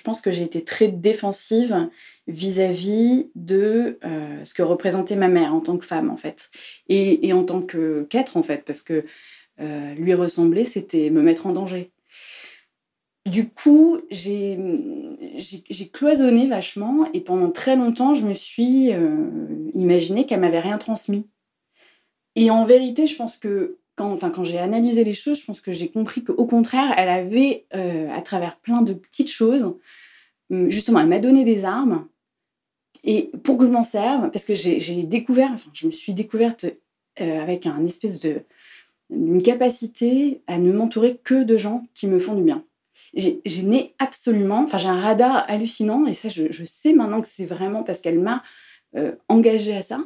Pense 0.04 0.20
que 0.20 0.30
j'ai 0.30 0.42
été 0.42 0.62
très 0.62 0.88
défensive 0.88 1.88
vis-à-vis 2.28 3.30
de 3.34 3.99
euh, 4.04 4.44
ce 4.44 4.54
que 4.54 4.62
représentait 4.62 5.16
ma 5.16 5.28
mère 5.28 5.54
en 5.54 5.61
tant 5.61 5.76
que 5.76 5.84
femme, 5.84 6.11
en 6.11 6.16
fait. 6.16 6.50
Et, 6.88 7.32
en 7.32 7.42
tant 7.42 7.61
qu'être, 7.61 8.37
en 8.37 8.42
fait, 8.42 8.64
parce 8.64 8.82
que 8.82 9.04
euh, 9.61 9.94
lui 9.94 10.14
ressembler, 10.14 10.64
c'était 10.64 11.11
me 11.11 11.23
mettre 11.23 11.46
en 11.46 11.52
danger. 11.52 11.90
Du 13.26 13.49
coup, 13.49 13.99
j'ai 14.11 14.58
cloisonné 15.92 16.46
vachement 16.46 17.08
et 17.14 17.20
pendant 17.20 17.50
très 17.50 17.75
longtemps, 17.75 18.12
je 18.12 18.26
me 18.26 18.34
suis 18.34 18.92
euh, 18.92 19.70
imaginé 19.75 20.26
qu'elle 20.26 20.40
m'avait 20.40 20.61
rien 20.61 20.76
transmis. 20.76 21.26
Et 22.37 22.50
en 22.50 22.64
vérité, 22.66 23.06
je 23.06 23.16
pense 23.16 23.38
que 23.38 23.78
quand, 23.96 24.12
enfin, 24.12 24.30
quand 24.30 24.44
j'ai 24.44 24.58
analysé 24.58 25.04
les 25.04 25.14
choses, 25.14 25.40
je 25.40 25.44
pense 25.44 25.60
que 25.60 25.72
j'ai 25.72 25.88
compris 25.88 26.24
qu'au 26.24 26.46
contraire, 26.46 26.94
elle 26.96 27.08
avait, 27.08 27.66
euh, 27.74 28.10
à 28.12 28.20
travers 28.22 28.56
plein 28.56 28.82
de 28.82 28.92
petites 28.92 29.30
choses, 29.30 29.74
hum, 30.50 30.68
justement, 30.68 31.00
elle 31.00 31.08
m'a 31.08 31.20
donné 31.20 31.44
des 31.44 31.64
armes 31.64 32.06
et 33.04 33.30
pour 33.42 33.58
que 33.58 33.66
je 33.66 33.70
m'en 33.70 33.82
serve, 33.82 34.30
parce 34.30 34.44
que 34.44 34.54
j'ai 34.54 35.02
découvert, 35.04 35.50
enfin, 35.52 35.70
je 35.74 35.86
me 35.86 35.92
suis 35.92 36.14
découverte 36.14 36.66
euh, 37.20 37.42
avec 37.42 37.66
un 37.66 37.84
espèce 37.84 38.18
de 38.18 38.42
une 39.10 39.42
capacité 39.42 40.40
à 40.46 40.58
ne 40.58 40.72
m'entourer 40.72 41.20
que 41.22 41.44
de 41.44 41.58
gens 41.58 41.86
qui 41.92 42.06
me 42.06 42.18
font 42.18 42.34
du 42.34 42.42
bien 42.42 42.64
j'ai 43.16 43.62
né 43.62 43.94
absolument, 43.98 44.62
enfin 44.64 44.78
j'ai 44.78 44.88
un 44.88 45.00
radar 45.00 45.44
hallucinant 45.48 46.06
et 46.06 46.12
ça 46.12 46.28
je, 46.28 46.64
sais 46.64 46.92
maintenant 46.92 47.20
que 47.20 47.28
c'est 47.28 47.44
vraiment 47.44 47.82
parce 47.82 48.00
qu'elle 48.00 48.18
m'a 48.18 48.42
euh, 48.96 49.12
engagée 49.28 49.76
à 49.76 49.82
ça. 49.82 50.00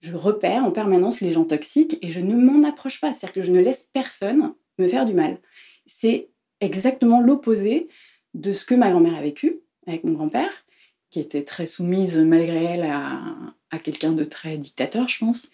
Je 0.00 0.14
repère 0.14 0.64
en 0.64 0.70
permanence 0.70 1.20
les 1.20 1.32
gens 1.32 1.44
toxiques 1.44 1.98
et 2.02 2.08
je 2.08 2.20
ne 2.20 2.34
m'en 2.34 2.66
approche 2.66 3.00
pas, 3.00 3.12
c'est-à-dire 3.12 3.34
que 3.34 3.42
je 3.42 3.52
ne 3.52 3.60
laisse 3.60 3.88
personne 3.92 4.54
me 4.78 4.88
faire 4.88 5.06
du 5.06 5.14
mal. 5.14 5.38
C'est 5.86 6.30
exactement 6.60 7.20
l'opposé 7.20 7.88
de 8.34 8.52
ce 8.52 8.64
que 8.64 8.74
ma 8.74 8.90
grand-mère 8.90 9.16
a 9.16 9.22
vécu 9.22 9.60
avec 9.86 10.04
mon 10.04 10.12
grand-père, 10.12 10.64
qui 11.10 11.20
était 11.20 11.44
très 11.44 11.66
soumise 11.66 12.18
malgré 12.18 12.64
elle 12.64 12.84
à, 12.84 13.20
à 13.70 13.78
quelqu'un 13.78 14.12
de 14.12 14.24
très 14.24 14.56
dictateur, 14.56 15.08
je 15.08 15.18
pense. 15.18 15.50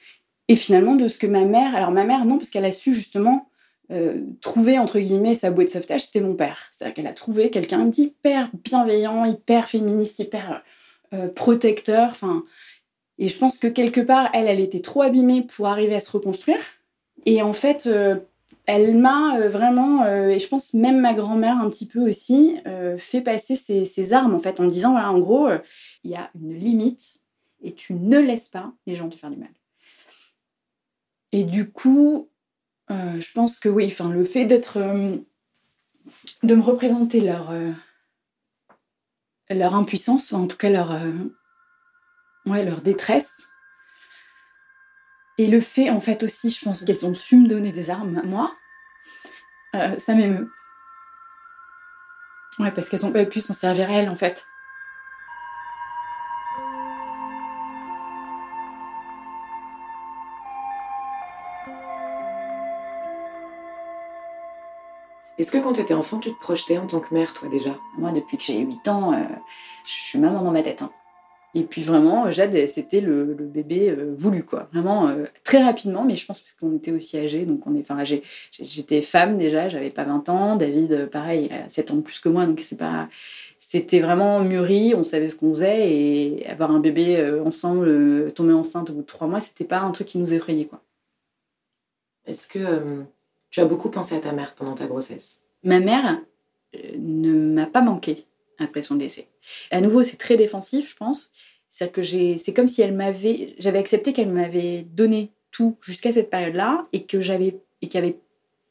Et 0.48 0.56
finalement 0.56 0.94
de 0.94 1.08
ce 1.08 1.18
que 1.18 1.26
ma 1.26 1.44
mère, 1.44 1.74
alors 1.74 1.90
ma 1.90 2.04
mère 2.04 2.24
non, 2.24 2.36
parce 2.36 2.50
qu'elle 2.50 2.64
a 2.64 2.72
su 2.72 2.94
justement 2.94 3.48
euh, 3.92 4.20
trouver 4.40 4.78
entre 4.78 4.98
guillemets 4.98 5.36
sa 5.36 5.50
boîte 5.50 5.68
de 5.68 5.72
sauvetage, 5.72 6.06
c'était 6.06 6.20
mon 6.20 6.34
père. 6.34 6.68
C'est-à-dire 6.70 6.94
qu'elle 6.94 7.06
a 7.06 7.12
trouvé 7.12 7.50
quelqu'un 7.50 7.84
d'hyper 7.84 8.50
bienveillant, 8.64 9.24
hyper 9.24 9.68
féministe, 9.68 10.18
hyper 10.18 10.62
euh, 11.12 11.28
protecteur. 11.28 12.10
Enfin, 12.10 12.44
et 13.18 13.28
je 13.28 13.38
pense 13.38 13.58
que 13.58 13.66
quelque 13.66 14.00
part, 14.00 14.30
elle, 14.32 14.46
elle 14.46 14.60
était 14.60 14.80
trop 14.80 15.02
abîmée 15.02 15.42
pour 15.42 15.66
arriver 15.66 15.94
à 15.94 16.00
se 16.00 16.10
reconstruire. 16.10 16.60
Et 17.24 17.42
en 17.42 17.52
fait, 17.52 17.86
euh, 17.86 18.16
elle 18.66 18.96
m'a 18.96 19.40
vraiment, 19.48 20.06
et 20.06 20.38
je 20.38 20.48
pense 20.48 20.74
même 20.74 21.00
ma 21.00 21.14
grand-mère 21.14 21.58
un 21.58 21.70
petit 21.70 21.86
peu 21.86 22.00
aussi, 22.00 22.56
fait 22.98 23.20
passer 23.20 23.54
ses, 23.54 24.12
armes 24.12 24.34
en 24.34 24.40
fait, 24.40 24.58
en 24.58 24.66
disant 24.66 24.90
voilà, 24.90 25.12
en 25.12 25.20
gros, 25.20 25.48
il 26.02 26.10
y 26.10 26.16
a 26.16 26.30
une 26.34 26.52
limite 26.52 27.18
et 27.62 27.72
tu 27.72 27.94
ne 27.94 28.18
laisses 28.18 28.48
pas 28.48 28.72
les 28.86 28.96
gens 28.96 29.08
te 29.08 29.14
faire 29.14 29.30
du 29.30 29.36
mal. 29.36 29.50
Et 31.32 31.44
du 31.44 31.70
coup, 31.70 32.28
euh, 32.90 33.20
je 33.20 33.32
pense 33.32 33.58
que 33.58 33.68
oui, 33.68 33.92
le 34.10 34.24
fait 34.24 34.44
d'être. 34.44 34.78
Euh, 34.78 35.16
de 36.42 36.54
me 36.54 36.62
représenter 36.62 37.20
leur. 37.20 37.50
Euh, 37.50 37.72
leur 39.50 39.74
impuissance, 39.74 40.32
en 40.32 40.46
tout 40.46 40.56
cas 40.56 40.70
leur. 40.70 40.98
Ouais, 42.46 42.64
leur 42.64 42.80
détresse. 42.80 43.48
Et 45.38 45.48
le 45.48 45.60
fait, 45.60 45.90
en 45.90 46.00
fait, 46.00 46.22
aussi, 46.22 46.50
je 46.50 46.64
pense 46.64 46.84
qu'elles 46.84 47.04
ont 47.04 47.14
su 47.14 47.36
me 47.36 47.48
donner 47.48 47.72
des 47.72 47.90
armes, 47.90 48.22
moi, 48.24 48.56
ça 49.72 50.14
m'émeut. 50.14 50.50
Ouais, 52.58 52.70
parce 52.70 52.88
qu'elles 52.88 53.04
ont 53.04 53.12
pas 53.12 53.26
pu 53.26 53.42
s'en 53.42 53.52
servir 53.52 53.90
elles, 53.90 54.08
en 54.08 54.16
fait. 54.16 54.46
Est-ce 65.38 65.50
que 65.50 65.58
quand 65.58 65.74
tu 65.74 65.80
étais 65.80 65.92
enfant, 65.92 66.18
tu 66.18 66.32
te 66.32 66.40
projetais 66.40 66.78
en 66.78 66.86
tant 66.86 67.00
que 67.00 67.12
mère, 67.12 67.34
toi 67.34 67.48
déjà? 67.48 67.76
Moi, 67.98 68.10
depuis 68.12 68.38
que 68.38 68.42
j'ai 68.42 68.58
8 68.58 68.88
ans, 68.88 69.12
euh, 69.12 69.22
je 69.84 69.92
suis 69.92 70.18
maman 70.18 70.42
dans 70.42 70.50
ma 70.50 70.62
tête. 70.62 70.80
Hein. 70.80 70.90
Et 71.56 71.62
puis 71.62 71.82
vraiment, 71.82 72.30
Jade, 72.30 72.66
c'était 72.66 73.00
le, 73.00 73.24
bébé 73.24 73.90
euh, 73.90 74.14
voulu, 74.16 74.42
quoi. 74.42 74.68
Vraiment 74.74 75.08
euh, 75.08 75.24
très 75.42 75.62
rapidement, 75.64 76.04
mais 76.04 76.14
je 76.14 76.26
pense 76.26 76.38
parce 76.38 76.52
qu'on 76.52 76.76
était 76.76 76.92
aussi 76.92 77.16
âgés, 77.18 77.46
donc 77.46 77.66
on 77.66 77.74
est, 77.74 77.80
enfin. 77.80 78.04
J'étais 78.52 79.00
femme 79.00 79.38
déjà, 79.38 79.70
j'avais 79.70 79.88
pas 79.88 80.04
20 80.04 80.28
ans. 80.28 80.56
David, 80.56 81.08
pareil, 81.10 81.48
il 81.50 81.54
a 81.54 81.68
7 81.70 81.92
ans 81.92 81.96
de 81.96 82.02
plus 82.02 82.20
que 82.20 82.28
moi, 82.28 82.44
donc 82.46 82.60
c'est 82.60 82.76
pas. 82.76 83.08
C'était 83.58 84.00
vraiment 84.00 84.40
mûri, 84.40 84.94
on 84.94 85.02
savait 85.02 85.30
ce 85.30 85.34
qu'on 85.34 85.48
faisait 85.48 85.90
et 85.90 86.46
avoir 86.46 86.70
un 86.70 86.78
bébé 86.78 87.40
ensemble, 87.44 88.30
tomber 88.32 88.52
enceinte 88.52 88.90
au 88.90 88.92
bout 88.92 89.00
de 89.00 89.06
3 89.06 89.26
mois, 89.26 89.40
c'était 89.40 89.64
pas 89.64 89.80
un 89.80 89.90
truc 89.92 90.08
qui 90.08 90.18
nous 90.18 90.34
effrayait, 90.34 90.66
quoi. 90.66 90.82
Est-ce 92.26 92.46
que 92.48 93.04
tu 93.50 93.60
as 93.60 93.64
beaucoup 93.64 93.88
pensé 93.88 94.14
à 94.14 94.20
ta 94.20 94.32
mère 94.32 94.54
pendant 94.54 94.74
ta 94.74 94.86
grossesse? 94.86 95.40
Ma 95.64 95.80
mère 95.80 96.20
euh, 96.74 96.78
ne 96.98 97.32
m'a 97.32 97.66
pas 97.66 97.80
manqué 97.80 98.26
après 98.58 98.82
son 98.82 98.96
décès. 98.96 99.28
À 99.70 99.80
nouveau, 99.80 100.02
c'est 100.02 100.16
très 100.16 100.36
défensif, 100.36 100.90
je 100.90 100.96
pense. 100.96 101.30
C'est 101.68 101.92
que 101.92 102.02
c'est 102.02 102.54
comme 102.54 102.68
si 102.68 102.82
elle 102.82 102.94
m'avait, 102.94 103.54
j'avais 103.58 103.78
accepté 103.78 104.12
qu'elle 104.12 104.30
m'avait 104.30 104.82
donné 104.82 105.30
tout 105.50 105.76
jusqu'à 105.80 106.12
cette 106.12 106.30
période-là 106.30 106.82
et 106.92 107.04
que 107.04 107.20
j'avais 107.20 107.58
et 107.82 107.88
qu'il 107.88 108.00
y 108.00 108.02
avait 108.02 108.18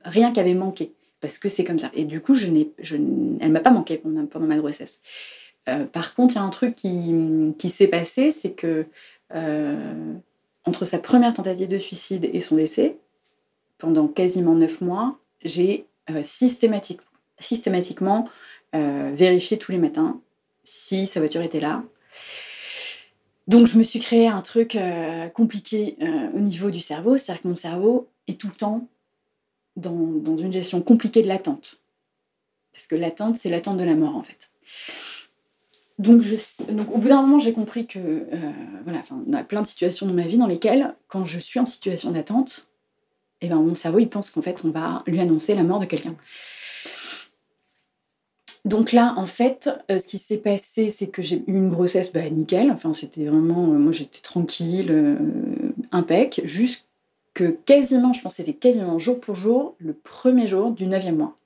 rien 0.04 0.32
qui 0.32 0.40
avait 0.40 0.54
manqué 0.54 0.94
parce 1.22 1.38
que 1.38 1.50
c'est 1.50 1.64
comme 1.64 1.80
ça. 1.80 1.92
Et 1.94 2.06
du 2.06 2.22
coup, 2.22 2.36
je 2.36 2.48
n'ai, 2.48 2.72
je, 2.80 2.98
elle 3.40 3.52
m'a 3.52 3.60
pas 3.60 3.72
manqué 3.72 3.98
pendant, 3.98 4.26
pendant 4.26 4.46
ma 4.46 4.58
grossesse. 4.58 5.02
Euh, 5.68 5.86
par 5.86 6.14
contre, 6.14 6.36
il 6.36 6.38
y 6.38 6.40
a 6.40 6.44
un 6.44 6.50
truc 6.50 6.76
qui, 6.76 7.54
qui 7.58 7.70
s'est 7.70 7.88
passé, 7.88 8.32
c'est 8.32 8.52
que 8.52 8.86
euh, 9.34 10.14
entre 10.66 10.86
sa 10.86 11.00
première 11.00 11.34
tentative 11.34 11.68
de 11.68 11.78
suicide 11.78 12.30
et 12.32 12.40
son 12.40 12.56
décès, 12.56 12.98
pendant 13.80 14.08
quasiment 14.08 14.54
neuf 14.54 14.82
mois, 14.82 15.18
j'ai 15.44 15.86
euh, 16.12 16.22
systématiquement 16.24 18.30
euh, 18.76 19.12
vérifié 19.14 19.58
tous 19.58 19.72
les 19.72 19.78
matins 19.78 20.20
si 20.64 21.08
sa 21.08 21.20
voiture 21.20 21.42
était 21.42 21.60
là. 21.60 21.84
Donc 23.48 23.68
je 23.68 23.78
me 23.78 23.84
suis 23.84 24.00
créé 24.00 24.28
un 24.28 24.42
truc 24.42 24.76
euh, 24.76 25.28
compliqué 25.30 25.98
au 26.34 26.40
niveau 26.40 26.72
du 26.72 26.80
cerveau, 26.80 27.18
c'est-à-dire 27.18 27.44
que 27.44 27.48
mon 27.48 27.56
cerveau 27.56 28.10
est 28.28 28.40
tout 28.40 28.48
le 28.48 28.56
temps 28.56 28.88
dans, 29.76 30.38
une 30.38 30.52
gestion 30.52 30.82
compliquée 30.82 31.22
de 31.22 31.28
l'attente. 31.28 31.80
Parce 32.74 32.88
que 32.88 32.96
l'attente, 32.96 33.38
c'est 33.38 33.50
l'attente 33.50 33.78
de 33.78 33.84
la 33.84 33.96
mort 33.96 34.16
en 34.16 34.24
fait. 34.24 34.50
Donc, 36.00 36.24
au 36.92 36.98
bout 36.98 37.08
d'un 37.08 37.22
moment, 37.22 37.40
j'ai 37.40 37.54
compris 37.54 37.86
que, 37.86 38.26
voilà, 38.84 39.02
on 39.12 39.32
a 39.32 39.44
plein 39.44 39.62
de 39.62 39.68
situations 39.68 40.08
dans 40.08 40.14
ma 40.14 40.24
vie 40.24 40.38
dans 40.38 40.48
lesquelles, 40.48 40.94
quand 41.08 41.26
je 41.26 41.40
suis 41.40 41.60
en 41.60 41.66
situation 41.66 42.12
d'attente, 42.12 42.68
et 43.42 43.48
ben 43.48 43.58
mon 43.58 43.76
cerveau 43.76 44.00
il 44.00 44.10
pense 44.10 44.30
qu'en 44.30 44.42
fait 44.42 44.64
on 44.64 44.70
va 44.70 45.04
lui 45.08 45.20
annoncer 45.20 45.56
la 45.56 45.64
mort 45.64 45.80
de 45.80 45.86
quelqu'un. 45.86 46.16
Donc 48.66 48.92
là, 48.92 49.14
en 49.18 49.28
fait, 49.28 49.70
euh, 49.92 50.00
ce 50.00 50.08
qui 50.08 50.18
s'est 50.18 50.38
passé, 50.38 50.90
c'est 50.90 51.08
que 51.08 51.22
j'ai 51.22 51.38
eu 51.38 51.54
une 51.54 51.70
grossesse 51.70 52.12
bah, 52.12 52.28
nickel. 52.28 52.72
Enfin, 52.72 52.96
c'était 52.96 53.26
vraiment, 53.26 53.66
euh, 53.66 53.78
moi 53.78 53.92
j'étais 53.92 54.22
tranquille, 54.22 54.88
euh, 54.90 55.16
impec, 55.92 56.42
jusque 56.44 56.84
quasiment, 57.66 58.12
je 58.12 58.22
pense 58.22 58.34
que 58.34 58.38
c'était 58.38 58.54
quasiment 58.54 58.98
jour 58.98 59.20
pour 59.20 59.36
jour, 59.36 59.76
le 59.78 59.94
premier 59.94 60.48
jour 60.48 60.72
du 60.72 60.88
neuvième 60.88 61.18
mois. 61.18 61.38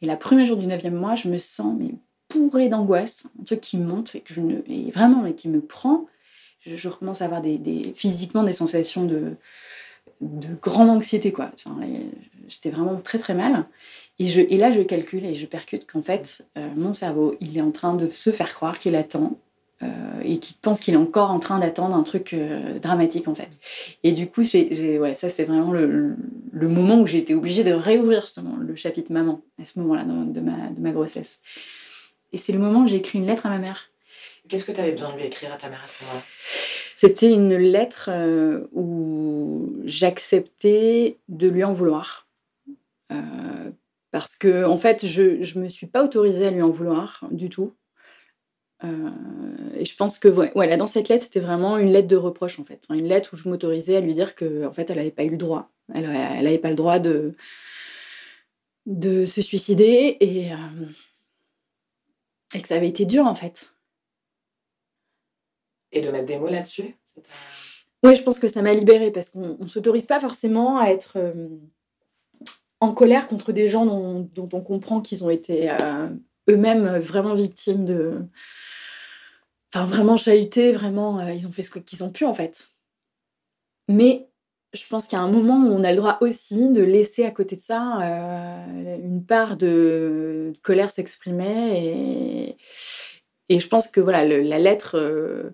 Et 0.00 0.06
la 0.06 0.16
premier 0.16 0.44
jour 0.44 0.56
du 0.56 0.66
neuvième 0.66 0.96
mois, 0.96 1.14
je 1.14 1.28
me 1.28 1.38
sens 1.38 1.76
mais 1.78 1.94
pourrée 2.26 2.68
d'angoisse, 2.68 3.28
un 3.40 3.44
truc 3.44 3.60
qui 3.60 3.76
monte 3.76 4.16
et 4.16 4.20
que 4.20 4.34
je 4.34 4.40
ne, 4.40 4.90
vraiment 4.90 5.22
mais 5.22 5.34
qui 5.34 5.48
me 5.48 5.60
prend. 5.60 6.06
Je, 6.66 6.74
je 6.76 6.88
à 6.88 7.24
avoir 7.24 7.40
des, 7.40 7.92
physiquement 7.94 8.42
des 8.42 8.52
sensations 8.52 9.04
de, 9.04 9.36
de 10.20 10.54
grande 10.60 10.90
anxiété, 10.90 11.32
quoi. 11.32 11.50
J'étais 12.48 12.70
vraiment 12.70 12.96
très 12.96 13.18
très 13.18 13.34
mal. 13.34 13.64
Et, 14.18 14.26
je, 14.26 14.40
et 14.40 14.56
là, 14.56 14.70
je 14.70 14.80
calcule 14.80 15.24
et 15.24 15.34
je 15.34 15.46
percute 15.46 15.90
qu'en 15.90 16.02
fait, 16.02 16.42
euh, 16.56 16.68
mon 16.76 16.94
cerveau, 16.94 17.36
il 17.40 17.56
est 17.56 17.62
en 17.62 17.70
train 17.70 17.94
de 17.94 18.08
se 18.08 18.30
faire 18.30 18.52
croire 18.52 18.78
qu'il 18.78 18.94
attend 18.94 19.38
euh, 19.82 19.86
et 20.22 20.38
qu'il 20.38 20.56
pense 20.56 20.80
qu'il 20.80 20.94
est 20.94 20.98
encore 20.98 21.30
en 21.30 21.40
train 21.40 21.58
d'attendre 21.58 21.96
un 21.96 22.02
truc 22.02 22.34
euh, 22.34 22.78
dramatique, 22.78 23.26
en 23.26 23.34
fait. 23.34 23.58
Et 24.04 24.12
du 24.12 24.28
coup, 24.28 24.42
j'ai, 24.42 24.98
ouais, 24.98 25.14
ça, 25.14 25.28
c'est 25.28 25.44
vraiment 25.44 25.72
le, 25.72 26.16
le, 26.52 26.68
moment 26.68 27.00
où 27.00 27.06
j'ai 27.06 27.18
été 27.18 27.34
obligée 27.34 27.64
de 27.64 27.72
réouvrir 27.72 28.26
le 28.60 28.76
chapitre 28.76 29.12
maman, 29.12 29.40
à 29.60 29.64
ce 29.64 29.78
moment-là 29.80 30.04
de, 30.04 30.40
ma, 30.40 30.68
de 30.68 30.80
ma 30.80 30.92
grossesse. 30.92 31.40
Et 32.32 32.38
c'est 32.38 32.52
le 32.52 32.58
moment 32.58 32.80
où 32.82 32.86
j'ai 32.86 32.96
écrit 32.96 33.18
une 33.18 33.26
lettre 33.26 33.46
à 33.46 33.48
ma 33.48 33.58
mère. 33.58 33.90
Qu'est-ce 34.48 34.64
que 34.64 34.72
tu 34.72 34.80
avais 34.80 34.92
besoin 34.92 35.12
de 35.12 35.16
lui 35.16 35.24
écrire 35.24 35.52
à 35.52 35.56
ta 35.56 35.68
mère 35.68 35.82
à 35.84 35.88
ce 35.88 36.02
moment-là? 36.04 36.22
C'était 36.94 37.32
une 37.32 37.56
lettre 37.56 38.08
euh, 38.12 38.66
où 38.72 39.72
j'acceptais 39.84 41.18
de 41.28 41.48
lui 41.48 41.64
en 41.64 41.72
vouloir. 41.72 42.28
Euh, 43.12 43.70
Parce 44.10 44.36
que, 44.36 44.64
en 44.64 44.76
fait, 44.76 45.06
je 45.06 45.58
ne 45.58 45.64
me 45.64 45.68
suis 45.68 45.86
pas 45.86 46.04
autorisée 46.04 46.46
à 46.46 46.50
lui 46.50 46.62
en 46.62 46.70
vouloir 46.70 47.26
du 47.30 47.48
tout. 47.48 47.72
Euh, 48.84 49.10
et 49.76 49.84
je 49.84 49.94
pense 49.96 50.18
que 50.18 50.28
voilà, 50.28 50.76
dans 50.76 50.86
cette 50.86 51.08
lettre, 51.08 51.24
c'était 51.24 51.40
vraiment 51.40 51.78
une 51.78 51.90
lettre 51.90 52.08
de 52.08 52.16
reproche, 52.16 52.58
en 52.58 52.64
fait. 52.64 52.84
Une 52.90 53.06
lettre 53.06 53.30
où 53.32 53.36
je 53.36 53.48
m'autorisais 53.48 53.96
à 53.96 54.00
lui 54.00 54.14
dire 54.14 54.34
qu'en 54.34 54.66
en 54.66 54.72
fait, 54.72 54.90
elle 54.90 54.96
n'avait 54.96 55.10
pas 55.10 55.24
eu 55.24 55.30
le 55.30 55.36
droit. 55.36 55.70
Elle 55.94 56.06
n'avait 56.06 56.58
pas 56.58 56.70
le 56.70 56.76
droit 56.76 56.98
de, 56.98 57.34
se 58.86 59.42
suicider 59.42 60.16
et, 60.20 60.50
et 62.54 62.60
que 62.60 62.68
ça 62.68 62.76
avait 62.76 62.88
été 62.88 63.04
dur, 63.04 63.26
en 63.26 63.34
fait. 63.34 63.72
Et 65.92 66.00
de 66.00 66.10
mettre 66.10 66.26
des 66.26 66.38
mots 66.38 66.48
là-dessus 66.48 66.96
Oui, 68.02 68.14
je 68.14 68.22
pense 68.22 68.38
que 68.38 68.48
ça 68.48 68.62
m'a 68.62 68.72
libérée 68.72 69.10
parce 69.10 69.28
qu'on 69.28 69.58
ne 69.58 69.68
s'autorise 69.68 70.06
pas 70.06 70.20
forcément 70.20 70.78
à 70.78 70.88
être 70.88 71.12
euh, 71.16 71.48
en 72.80 72.92
colère 72.94 73.28
contre 73.28 73.52
des 73.52 73.68
gens 73.68 73.84
dont, 73.84 74.48
on 74.52 74.60
comprend 74.62 75.00
qu'ils 75.02 75.24
ont 75.24 75.30
été 75.30 75.70
euh, 75.70 76.08
eux-mêmes 76.48 76.98
vraiment 76.98 77.34
victimes 77.34 77.84
de. 77.84 78.20
Enfin, 79.74 79.86
vraiment 79.86 80.16
chahutés, 80.16 80.72
vraiment, 80.72 81.18
euh, 81.20 81.32
ils 81.32 81.46
ont 81.46 81.52
fait 81.52 81.62
ce 81.62 81.70
qu'ils 81.78 82.02
ont 82.02 82.10
pu 82.10 82.24
en 82.24 82.34
fait. 82.34 82.68
Mais 83.88 84.28
je 84.72 84.86
pense 84.88 85.06
qu'il 85.06 85.18
y 85.18 85.20
a 85.20 85.24
un 85.24 85.30
moment 85.30 85.56
où 85.58 85.70
on 85.70 85.84
a 85.84 85.90
le 85.90 85.96
droit 85.96 86.16
aussi 86.22 86.70
de 86.70 86.82
laisser 86.82 87.24
à 87.26 87.30
côté 87.30 87.56
de 87.56 87.60
ça 87.60 87.98
une 89.02 89.24
part 89.26 89.58
de, 89.58 90.54
colère 90.62 90.90
s'exprimer. 90.90 91.76
Et, 91.76 92.56
et, 93.50 93.60
je 93.60 93.68
pense 93.68 93.88
que 93.88 94.00
voilà, 94.00 94.24
la 94.24 94.58
lettre 94.58 95.52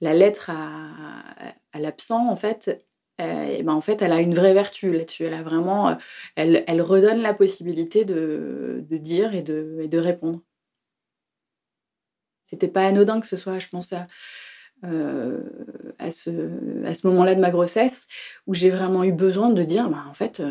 la 0.00 0.14
lettre 0.14 0.50
à, 0.50 1.78
l'absent, 1.78 2.28
en 2.28 2.36
fait, 2.36 2.84
euh, 3.20 3.62
ben 3.62 3.72
en 3.72 3.80
fait, 3.80 4.02
elle 4.02 4.12
a 4.12 4.20
une 4.20 4.34
vraie 4.34 4.54
vertu 4.54 4.92
là-dessus. 4.92 5.24
Elle 5.24 5.34
a 5.34 5.42
vraiment, 5.42 5.90
euh, 5.90 5.94
elle, 6.36 6.82
redonne 6.82 7.18
la 7.18 7.34
possibilité 7.34 8.04
de, 8.04 8.84
dire 8.90 9.34
et 9.34 9.42
de, 9.42 9.98
répondre. 9.98 10.40
C'était 12.44 12.68
pas 12.68 12.86
anodin 12.86 13.20
que 13.20 13.26
ce 13.26 13.36
soit, 13.36 13.58
je 13.58 13.68
pense, 13.68 13.92
à, 13.92 14.06
euh, 14.84 15.42
à 15.98 16.10
ce, 16.10 17.06
moment-là 17.06 17.34
de 17.34 17.40
ma 17.40 17.50
grossesse, 17.50 18.06
où 18.46 18.54
j'ai 18.54 18.70
vraiment 18.70 19.04
eu 19.04 19.12
besoin 19.12 19.50
de 19.50 19.62
dire, 19.64 19.90
ben, 19.90 20.04
en 20.08 20.14
fait, 20.14 20.42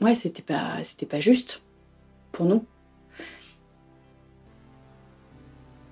ouais, 0.00 0.14
c'était 0.14 0.44
c'était 0.82 1.06
pas 1.06 1.20
juste 1.20 1.62
pour 2.32 2.46
nous. 2.46 2.64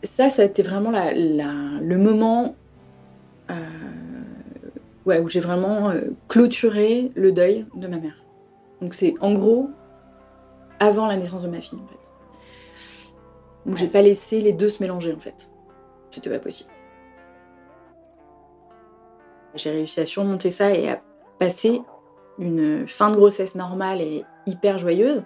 Ça, 0.02 0.28
ça 0.28 0.42
a 0.42 0.44
été 0.44 0.62
vraiment 0.62 0.90
le 0.90 1.97
moment 1.97 2.54
euh, 3.50 3.54
ouais, 5.06 5.21
où 5.21 5.28
j'ai 5.28 5.40
vraiment 5.40 5.90
euh, 5.90 6.11
clôturé 6.28 7.12
le 7.14 7.32
deuil 7.32 7.66
de 7.75 7.87
ma 7.87 7.99
mère. 7.99 8.25
Donc 8.80 8.94
c'est 8.94 9.14
en 9.21 9.35
gros 9.35 9.71
avant 10.80 11.06
la 11.06 11.16
naissance 11.16 11.42
de 11.42 11.49
ma 11.49 11.61
fille, 11.61 11.78
en 11.78 11.87
fait. 11.87 11.97
Où 13.66 13.76
j'ai 13.76 13.87
pas 13.87 14.02
laissé 14.02 14.40
les 14.40 14.52
deux 14.52 14.68
se 14.68 14.82
mélanger, 14.82 15.12
en 15.12 15.21
fait. 15.21 15.49
C'était 16.11 16.30
pas 16.30 16.40
possible. 16.40 16.71
J'ai 19.54 19.71
réussi 19.71 20.00
à 20.00 20.06
surmonter 20.06 20.50
ça 20.50 20.73
et 20.73 20.88
à 20.88 21.00
passer 21.38 21.82
une 22.38 22.88
fin 22.88 23.11
de 23.11 23.16
grossesse 23.16 23.54
normale 23.54 24.00
et 24.00 24.25
hyper 24.47 24.78
joyeuse 24.78 25.25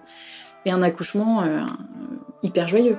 et 0.65 0.71
un 0.71 0.83
accouchement 0.83 1.41
euh, 1.41 1.65
hyper 2.43 2.67
joyeux. 2.67 2.97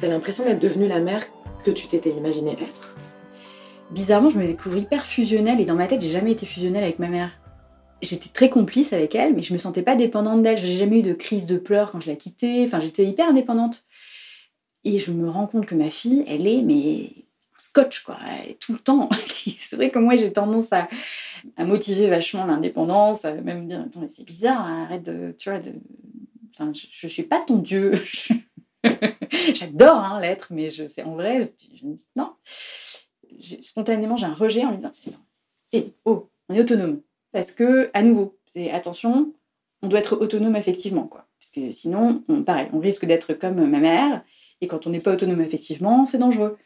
T'as 0.00 0.08
l'impression 0.08 0.44
d'être 0.44 0.60
devenue 0.60 0.88
la 0.88 0.98
mère 0.98 1.26
que 1.62 1.70
tu 1.70 1.86
t'étais 1.86 2.08
imaginée 2.08 2.56
être 2.58 2.96
Bizarrement, 3.90 4.30
je 4.30 4.38
me 4.38 4.46
découvre 4.46 4.78
hyper 4.78 5.04
fusionnelle 5.04 5.60
et 5.60 5.66
dans 5.66 5.74
ma 5.74 5.86
tête, 5.86 6.00
j'ai 6.00 6.08
jamais 6.08 6.32
été 6.32 6.46
fusionnelle 6.46 6.84
avec 6.84 6.98
ma 6.98 7.08
mère. 7.08 7.32
J'étais 8.00 8.30
très 8.30 8.48
complice 8.48 8.94
avec 8.94 9.14
elle, 9.14 9.34
mais 9.34 9.42
je 9.42 9.52
me 9.52 9.58
sentais 9.58 9.82
pas 9.82 9.96
dépendante 9.96 10.42
d'elle. 10.42 10.56
J'ai 10.56 10.78
jamais 10.78 11.00
eu 11.00 11.02
de 11.02 11.12
crise 11.12 11.44
de 11.44 11.58
pleurs 11.58 11.92
quand 11.92 12.00
je 12.00 12.08
la 12.08 12.16
quittais. 12.16 12.64
Enfin, 12.66 12.80
j'étais 12.80 13.04
hyper 13.04 13.28
indépendante. 13.28 13.84
Et 14.84 14.98
je 14.98 15.12
me 15.12 15.28
rends 15.28 15.46
compte 15.46 15.66
que 15.66 15.74
ma 15.74 15.90
fille, 15.90 16.24
elle 16.26 16.46
est 16.46 16.62
mais 16.62 17.10
scotch 17.58 18.02
quoi, 18.02 18.16
tout 18.58 18.72
le 18.72 18.78
temps. 18.78 19.10
c'est 19.58 19.76
vrai 19.76 19.90
que 19.90 19.98
moi 19.98 20.16
j'ai 20.16 20.32
tendance 20.32 20.72
à, 20.72 20.88
motiver 21.58 22.08
vachement 22.08 22.46
l'indépendance, 22.46 23.26
à 23.26 23.34
même 23.34 23.68
dire 23.68 23.80
attends 23.80 24.00
mais 24.00 24.08
c'est 24.08 24.24
bizarre, 24.24 24.66
arrête 24.66 25.02
de, 25.02 25.34
tu 25.36 25.50
vois, 25.50 25.58
de, 25.58 25.72
enfin 26.54 26.72
je, 26.72 26.86
je 26.90 27.06
suis 27.06 27.24
pas 27.24 27.44
ton 27.46 27.58
dieu. 27.58 27.92
J'adore 29.54 29.98
hein, 29.98 30.20
l'être, 30.20 30.48
mais 30.50 30.70
je 30.70 30.84
sais 30.84 31.02
en 31.02 31.14
vrai, 31.14 31.42
je 31.74 31.86
me 31.86 31.94
dis 31.94 32.08
non. 32.16 32.32
Spontanément, 33.62 34.16
j'ai 34.16 34.26
un 34.26 34.34
rejet 34.34 34.64
en 34.64 34.72
me 34.72 34.76
disant 34.76 34.92
Eh, 35.72 35.92
oh, 36.04 36.30
on 36.48 36.54
est 36.54 36.60
autonome. 36.60 37.02
Parce 37.32 37.52
que, 37.52 37.90
à 37.94 38.02
nouveau, 38.02 38.38
attention, 38.72 39.32
on 39.82 39.88
doit 39.88 40.00
être 40.00 40.16
autonome 40.20 40.56
effectivement, 40.56 41.06
quoi. 41.06 41.26
Parce 41.40 41.52
que 41.52 41.70
sinon, 41.70 42.22
on, 42.28 42.42
pareil, 42.42 42.68
on 42.72 42.80
risque 42.80 43.06
d'être 43.06 43.34
comme 43.34 43.66
ma 43.66 43.80
mère, 43.80 44.24
et 44.60 44.66
quand 44.66 44.86
on 44.86 44.90
n'est 44.90 45.00
pas 45.00 45.14
autonome 45.14 45.40
effectivement, 45.40 46.04
c'est 46.06 46.18
dangereux. 46.18 46.58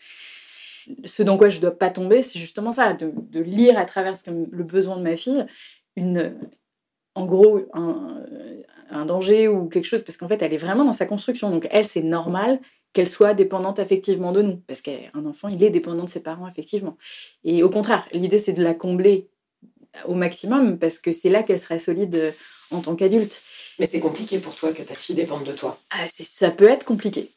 Ce 1.05 1.23
dans 1.23 1.39
quoi 1.39 1.49
je 1.49 1.57
ne 1.57 1.63
dois 1.63 1.79
pas 1.79 1.91
tomber, 1.91 2.23
c'est 2.23 2.39
justement 2.39 2.73
ça, 2.73 2.93
de, 2.93 3.41
lire 3.41 3.79
à 3.79 3.85
travers 3.85 4.15
le 4.27 4.65
besoin 4.65 4.97
de 4.97 5.03
ma 5.03 5.17
fille, 5.17 5.47
une, 5.97 6.35
en 7.15 7.27
gros, 7.27 7.61
un, 7.73 8.23
un 8.91 9.05
danger 9.05 9.49
ou 9.49 9.69
quelque 9.69 9.87
chose, 9.87 10.03
parce 10.03 10.17
qu'en 10.17 10.29
fait, 10.29 10.41
elle 10.43 10.55
est 10.55 10.59
vraiment 10.59 10.85
dans 10.85 10.93
sa 10.93 11.07
construction. 11.07 11.51
Donc, 11.51 11.67
elle, 11.71 11.85
c'est 11.85 12.03
normal 12.03 12.61
qu'elle 12.93 13.09
soit 13.09 13.35
dépendante 13.35 13.79
affectivement 13.79 14.33
de 14.33 14.43
nous, 14.43 14.57
parce 14.67 14.81
qu'un 14.81 15.27
enfant, 15.27 15.49
il 15.49 15.63
est 15.63 15.71
dépendant 15.71 16.05
de 16.05 16.09
ses 16.09 16.21
parents, 16.21 16.47
effectivement. 16.47 16.97
Et 17.43 17.63
au 17.63 17.71
contraire, 17.71 18.07
l'idée, 18.13 18.39
c'est 18.39 18.53
de 18.53 18.63
la 18.63 18.75
combler 18.75 19.29
au 20.07 20.15
maximum, 20.15 20.79
parce 20.79 20.99
que 20.99 21.13
c'est 21.13 21.31
là 21.31 21.43
qu'elle 21.43 21.61
serait 21.61 21.79
solide 21.79 22.33
en 22.71 22.81
tant 22.81 22.95
qu'adulte. 22.95 23.43
Mais 23.79 23.87
c'est 23.87 24.01
compliqué 24.01 24.39
pour 24.39 24.55
toi 24.55 24.73
que 24.73 24.83
ta 24.83 24.95
fille 24.95 25.17
dépende 25.17 25.45
de 25.45 25.53
toi. 25.53 25.79
Ah, 25.91 26.07
ça 26.09 26.51
peut 26.51 26.69
être 26.69 26.85
compliqué. 26.85 27.31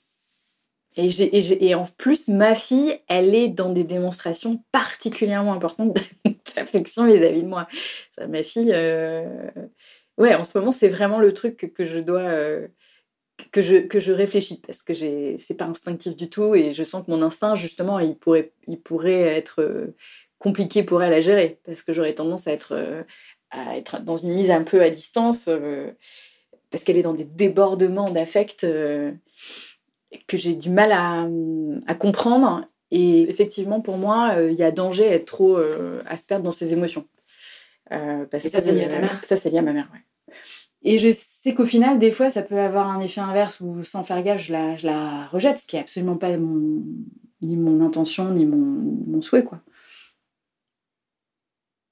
Et, 0.97 1.75
en 1.75 1.86
plus, 1.86 2.27
ma 2.27 2.55
fille, 2.55 2.99
elle 3.07 3.36
est 3.36 3.49
dans 3.49 3.71
des 3.71 3.83
démonstrations 3.83 4.63
particulièrement 4.71 5.53
importantes 5.53 5.95
d'affection 6.55 7.05
vis-à-vis 7.05 7.43
de 7.43 7.47
moi. 7.47 7.67
Ma 8.27 8.41
fille, 8.41 8.71
euh, 8.73 9.23
ouais, 10.17 10.33
en 10.33 10.43
ce 10.43 10.57
moment, 10.57 10.71
c'est 10.71 10.89
vraiment 10.89 11.19
le 11.19 11.33
truc 11.33 11.71
que, 11.75 11.86
je 11.86 11.99
dois. 11.99 12.21
Euh, 12.21 12.67
que 13.51 13.62
je, 13.62 13.75
que 13.75 13.99
je 13.99 14.12
réfléchis 14.12 14.60
parce 14.65 14.81
que 14.81 14.95
c'est 14.95 15.53
pas 15.55 15.65
instinctif 15.65 16.15
du 16.15 16.27
tout 16.27 16.55
et 16.55 16.71
je 16.71 16.83
sens 16.83 17.05
que 17.05 17.12
mon 17.12 17.21
instinct 17.21 17.53
justement 17.53 17.99
il 17.99 18.15
pourrait, 18.15 18.51
il 18.65 18.81
pourrait 18.81 19.21
être 19.21 19.62
euh, 19.62 19.95
compliqué 20.39 20.81
pour 20.81 21.03
elle 21.03 21.13
à 21.13 21.21
gérer 21.21 21.60
parce 21.63 21.83
que 21.83 21.93
j'aurais 21.93 22.15
tendance 22.15 22.47
à 22.47 22.51
être, 22.51 23.05
à 23.51 23.77
être 23.77 24.01
dans 24.01 24.17
une 24.17 24.33
mise 24.33 24.49
un 24.49 24.63
peu 24.63 24.81
à 24.81 24.89
distance 24.89 25.51
parce 26.71 26.83
qu'elle 26.83 26.97
est 26.97 27.03
dans 27.03 27.13
des 27.13 27.25
débordements 27.25 28.10
d'affect 28.10 28.65
que 30.28 30.38
j'ai 30.38 30.56
du 30.56 30.70
mal 30.70 30.91
à, 30.91 31.28
à, 31.88 31.96
comprendre 31.96 32.65
et 32.91 33.30
effectivement 33.30 33.82
pour 33.82 33.98
moi 33.98 34.36
il 34.41 34.56
y 34.56 34.63
a 34.63 34.72
danger 34.72 35.08
à 35.08 35.13
être 35.13 35.26
trop 35.26 35.58
à 35.58 36.17
se 36.17 36.26
perdre 36.26 36.43
dans 36.43 36.52
ses 36.52 36.72
émotions 36.74 37.06
parce 37.89 38.46
et 38.46 38.50
ça 38.50 38.62
c'est 38.62 38.72
lié 38.72 38.86
à 38.86 38.89
ta 38.89 39.00
mère 39.00 39.26
ça 39.26 39.36
c'est 39.36 39.50
lié 39.50 39.58
à 39.58 39.62
ma 39.62 39.74
mère 39.74 39.89
ouais 39.93 40.00
et 40.84 40.98
je 40.98 41.12
sais 41.12 41.54
qu'au 41.54 41.65
final, 41.65 42.00
des 42.00 42.12
fois, 42.12 42.30
ça 42.30 42.41
peut 42.41 42.60
avoir 42.60 42.89
un 42.89 43.02
effet 43.02 43.22
inverse 43.22 43.60
où, 43.60 43.84
sans 43.84 44.04
faire 44.04 44.22
gaffe, 44.24 44.41
je 44.41 44.54
la, 44.54 44.78
je 44.78 44.86
la 44.86 45.28
rejette, 45.28 45.58
ce 45.58 45.67
qui 45.67 45.76
n'est 45.76 45.82
absolument 45.82 46.17
pas 46.17 46.38
mon, 46.38 46.84
ni 47.41 47.58
mon 47.58 47.86
intention, 47.86 48.32
ni 48.32 48.46
mon, 48.46 48.58
mon 49.08 49.22
souhait. 49.22 49.43
quoi. 49.43 49.60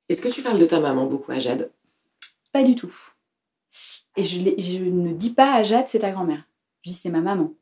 Est-ce 0.08 0.22
que 0.22 0.30
tu 0.30 0.42
parles 0.42 0.60
de 0.60 0.66
ta 0.66 0.80
maman 0.80 1.08
beaucoup 1.08 1.32
à 1.32 1.40
Jade? 1.40 1.72
Pas 2.52 2.64
du 2.64 2.76
tout. 2.76 2.94
Et 4.18 4.24
je, 4.24 4.40
je, 4.58 4.84
ne 4.84 5.12
dis 5.14 5.34
pas 5.34 5.56
à 5.56 5.64
Jade, 5.64 5.88
c'est 5.88 6.00
ta 6.00 6.12
grand-mère. 6.12 6.48
Je 6.84 6.92
dis, 6.92 6.96
c'est 6.96 7.10
ma 7.10 7.22
maman. 7.22 7.54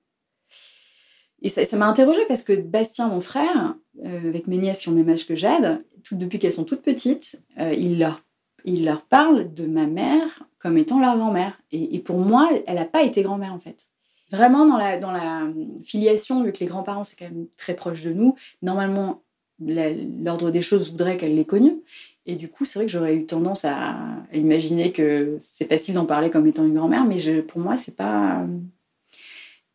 Et 1.44 1.50
ça 1.50 1.78
m'a 1.78 1.88
interrogée 1.88 2.26
parce 2.28 2.42
que 2.42 2.54
Bastien, 2.54 3.10
mon 3.10 3.22
frère, 3.22 3.76
euh, 4.04 4.30
avec 4.30 4.48
mes 4.48 4.58
nièces 4.58 4.80
qui 4.80 4.90
ont 4.90 4.94
le 4.94 4.98
même 4.98 5.10
âge 5.10 5.28
que 5.28 5.36
Jade, 5.36 5.84
depuis 6.12 6.40
qu'elles 6.40 6.54
sont 6.54 6.64
toutes 6.64 6.82
petites, 6.82 7.40
euh, 7.60 7.74
il 7.74 8.00
leur 8.00 8.24
il 8.66 8.86
leur 8.86 9.02
parle 9.02 9.54
de 9.54 9.66
ma 9.66 9.88
mère 9.88 10.48
comme 10.58 10.78
étant 10.78 11.02
leur 11.02 11.18
grand-mère. 11.18 11.60
Et, 11.74 12.00
pour 12.00 12.20
moi, 12.20 12.50
elle 12.66 12.76
n'a 12.76 12.86
pas 12.86 13.04
été 13.04 13.22
grand-mère 13.22 13.54
en 13.54 13.60
fait. 13.60 13.88
Vraiment 14.32 14.66
dans 14.66 14.78
la, 14.78 14.98
dans 14.98 15.12
la 15.12 15.50
filiation, 15.84 16.44
vu 16.44 16.54
que 16.54 16.62
les 16.62 16.66
grands-parents 16.66 17.04
c'est 17.04 17.18
quand 17.18 17.26
même 17.26 17.48
très 17.58 17.76
proche 17.76 18.04
de 18.04 18.14
nous, 18.14 18.36
normalement 18.62 19.22
l'ordre 19.60 20.50
des 20.50 20.62
choses 20.62 20.92
voudrait 20.92 21.18
qu'elle 21.18 21.36
les 21.36 21.46
connue. 21.46 21.82
Et 22.26 22.36
du 22.36 22.48
coup, 22.48 22.64
c'est 22.64 22.80
vrai 22.80 22.86
que 22.86 22.92
j'aurais 22.92 23.16
eu 23.16 23.26
tendance 23.26 23.66
à, 23.66 23.98
imaginer 24.34 24.94
que 24.94 25.36
c'est 25.40 25.68
facile 25.68 25.96
d'en 25.96 26.06
parler 26.06 26.30
comme 26.30 26.48
étant 26.48 26.66
une 26.66 26.74
grand-mère, 26.74 27.06
mais 27.06 27.18
pour 27.42 27.60
moi, 27.60 27.76
c'est 27.76 27.96
pas. 27.96 28.46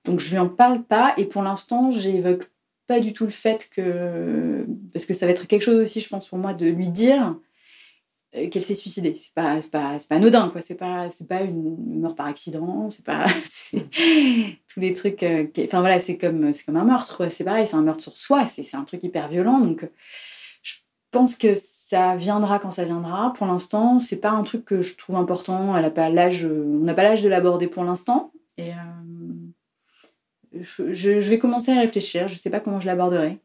Donc 0.09 0.21
je 0.21 0.31
lui 0.31 0.39
en 0.39 0.49
parle 0.49 0.83
pas, 0.83 1.13
et 1.19 1.27
pour 1.27 1.43
l'instant, 1.43 1.91
j'évoque 1.91 2.51
pas 2.87 3.01
du 3.01 3.13
tout 3.13 3.25
le 3.25 3.31
fait 3.31 3.69
que. 3.71 4.67
Parce 4.93 5.07
que 5.07 5.15
ça 5.15 5.27
va 5.27 5.33
être 5.33 5.47
quelque 5.47 5.63
chose 5.63 5.81
aussi, 5.81 6.01
je 6.01 6.09
pense, 6.09 6.27
pour 6.27 6.39
moi, 6.39 6.55
de 6.55 6.67
lui 6.67 6.89
dire 6.89 7.37
euh, 8.35 8.49
qu'elle 8.49 8.63
s'est 8.63 8.75
suicidée. 8.75 9.15
C'est 9.17 9.35
pas, 9.35 9.61
pas, 9.71 9.99
pas 10.09 10.17
anodin, 10.17 10.49
quoi. 10.49 10.63
C'est 10.63 10.75
pas, 10.75 11.11
c'est 11.11 11.29
pas 11.29 11.43
une 11.43 12.01
mort 12.01 12.15
par 12.15 12.27
accident. 12.27 12.89
C'est 12.89 13.05
pas 13.05 13.27
tous 13.73 14.81
les 14.81 14.95
trucs. 14.95 15.23
Euh, 15.23 15.47
enfin 15.65 15.81
voilà, 15.81 15.99
c'est 15.99 16.17
comme, 16.17 16.55
c'est 16.55 16.65
comme 16.65 16.77
un 16.77 16.85
meurtre. 16.85 17.31
C'est 17.31 17.45
pareil, 17.45 17.67
c'est 17.67 17.77
un 17.77 17.83
meurtre 17.83 18.03
sur 18.03 18.17
soi. 18.17 18.47
C'est, 18.47 18.75
un 18.75 18.85
truc 18.85 19.05
hyper 19.05 19.29
violent. 19.29 19.59
Donc, 19.59 19.87
je 20.63 20.75
pense 21.11 21.37
que 21.37 21.53
ça 21.55 22.17
viendra 22.17 22.59
quand 22.59 22.71
ça 22.71 22.87
viendra. 22.87 23.35
Pour 23.35 23.47
l'instant, 23.47 24.01
c'est 24.01 24.17
pas 24.17 24.31
un 24.31 24.43
truc 24.45 24.65
que 24.65 24.81
je 24.81 24.97
trouve 24.97 25.17
important. 25.17 25.77
Elle 25.77 25.85
a 25.85 25.91
pas 25.91 26.09
l'âge, 26.09 26.47
on 26.47 26.85
n'a 26.85 26.95
pas 26.95 27.03
l'âge 27.03 27.23
de 27.23 27.29
l'aborder 27.29 27.67
pour 27.67 27.85
l'instant. 27.85 28.33
Et 28.57 28.73
je, 30.53 31.13
vais 31.13 31.39
commencer 31.39 31.73
à 31.73 31.81
réfléchir. 31.81 32.29
Je 32.29 32.35
sais 32.35 32.51
pas 32.51 32.61
comment 32.61 32.81
je 32.81 32.87
l'aborderai. 32.87 33.39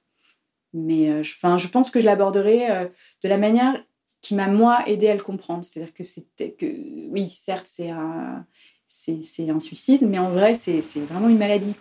Mais 0.74 1.24
je, 1.24 1.34
je 1.34 1.68
pense 1.68 1.92
que 1.92 2.00
je 2.00 2.06
l'aborderai 2.06 2.89
de 3.24 3.30
la 3.30 3.38
manière 3.38 3.84
qui 4.24 4.34
m'a 4.34 4.48
moi 4.48 4.88
aidé 4.88 5.10
à 5.10 5.13
le 5.13 5.22
comprendre. 5.22 5.63
C'est-à-dire 5.63 5.94
que 5.94 6.50
que 6.50 6.66
oui, 7.12 7.30
certes 7.30 7.68
c'est 7.68 7.92
un 7.92 8.48
c'est 8.88 9.50
un 9.50 9.60
suicide, 9.60 10.02
mais 10.08 10.20
en 10.20 10.32
vrai 10.32 10.56
c'est 10.56 10.80
vraiment 11.02 11.30
une 11.30 11.38
maladie 11.38 11.76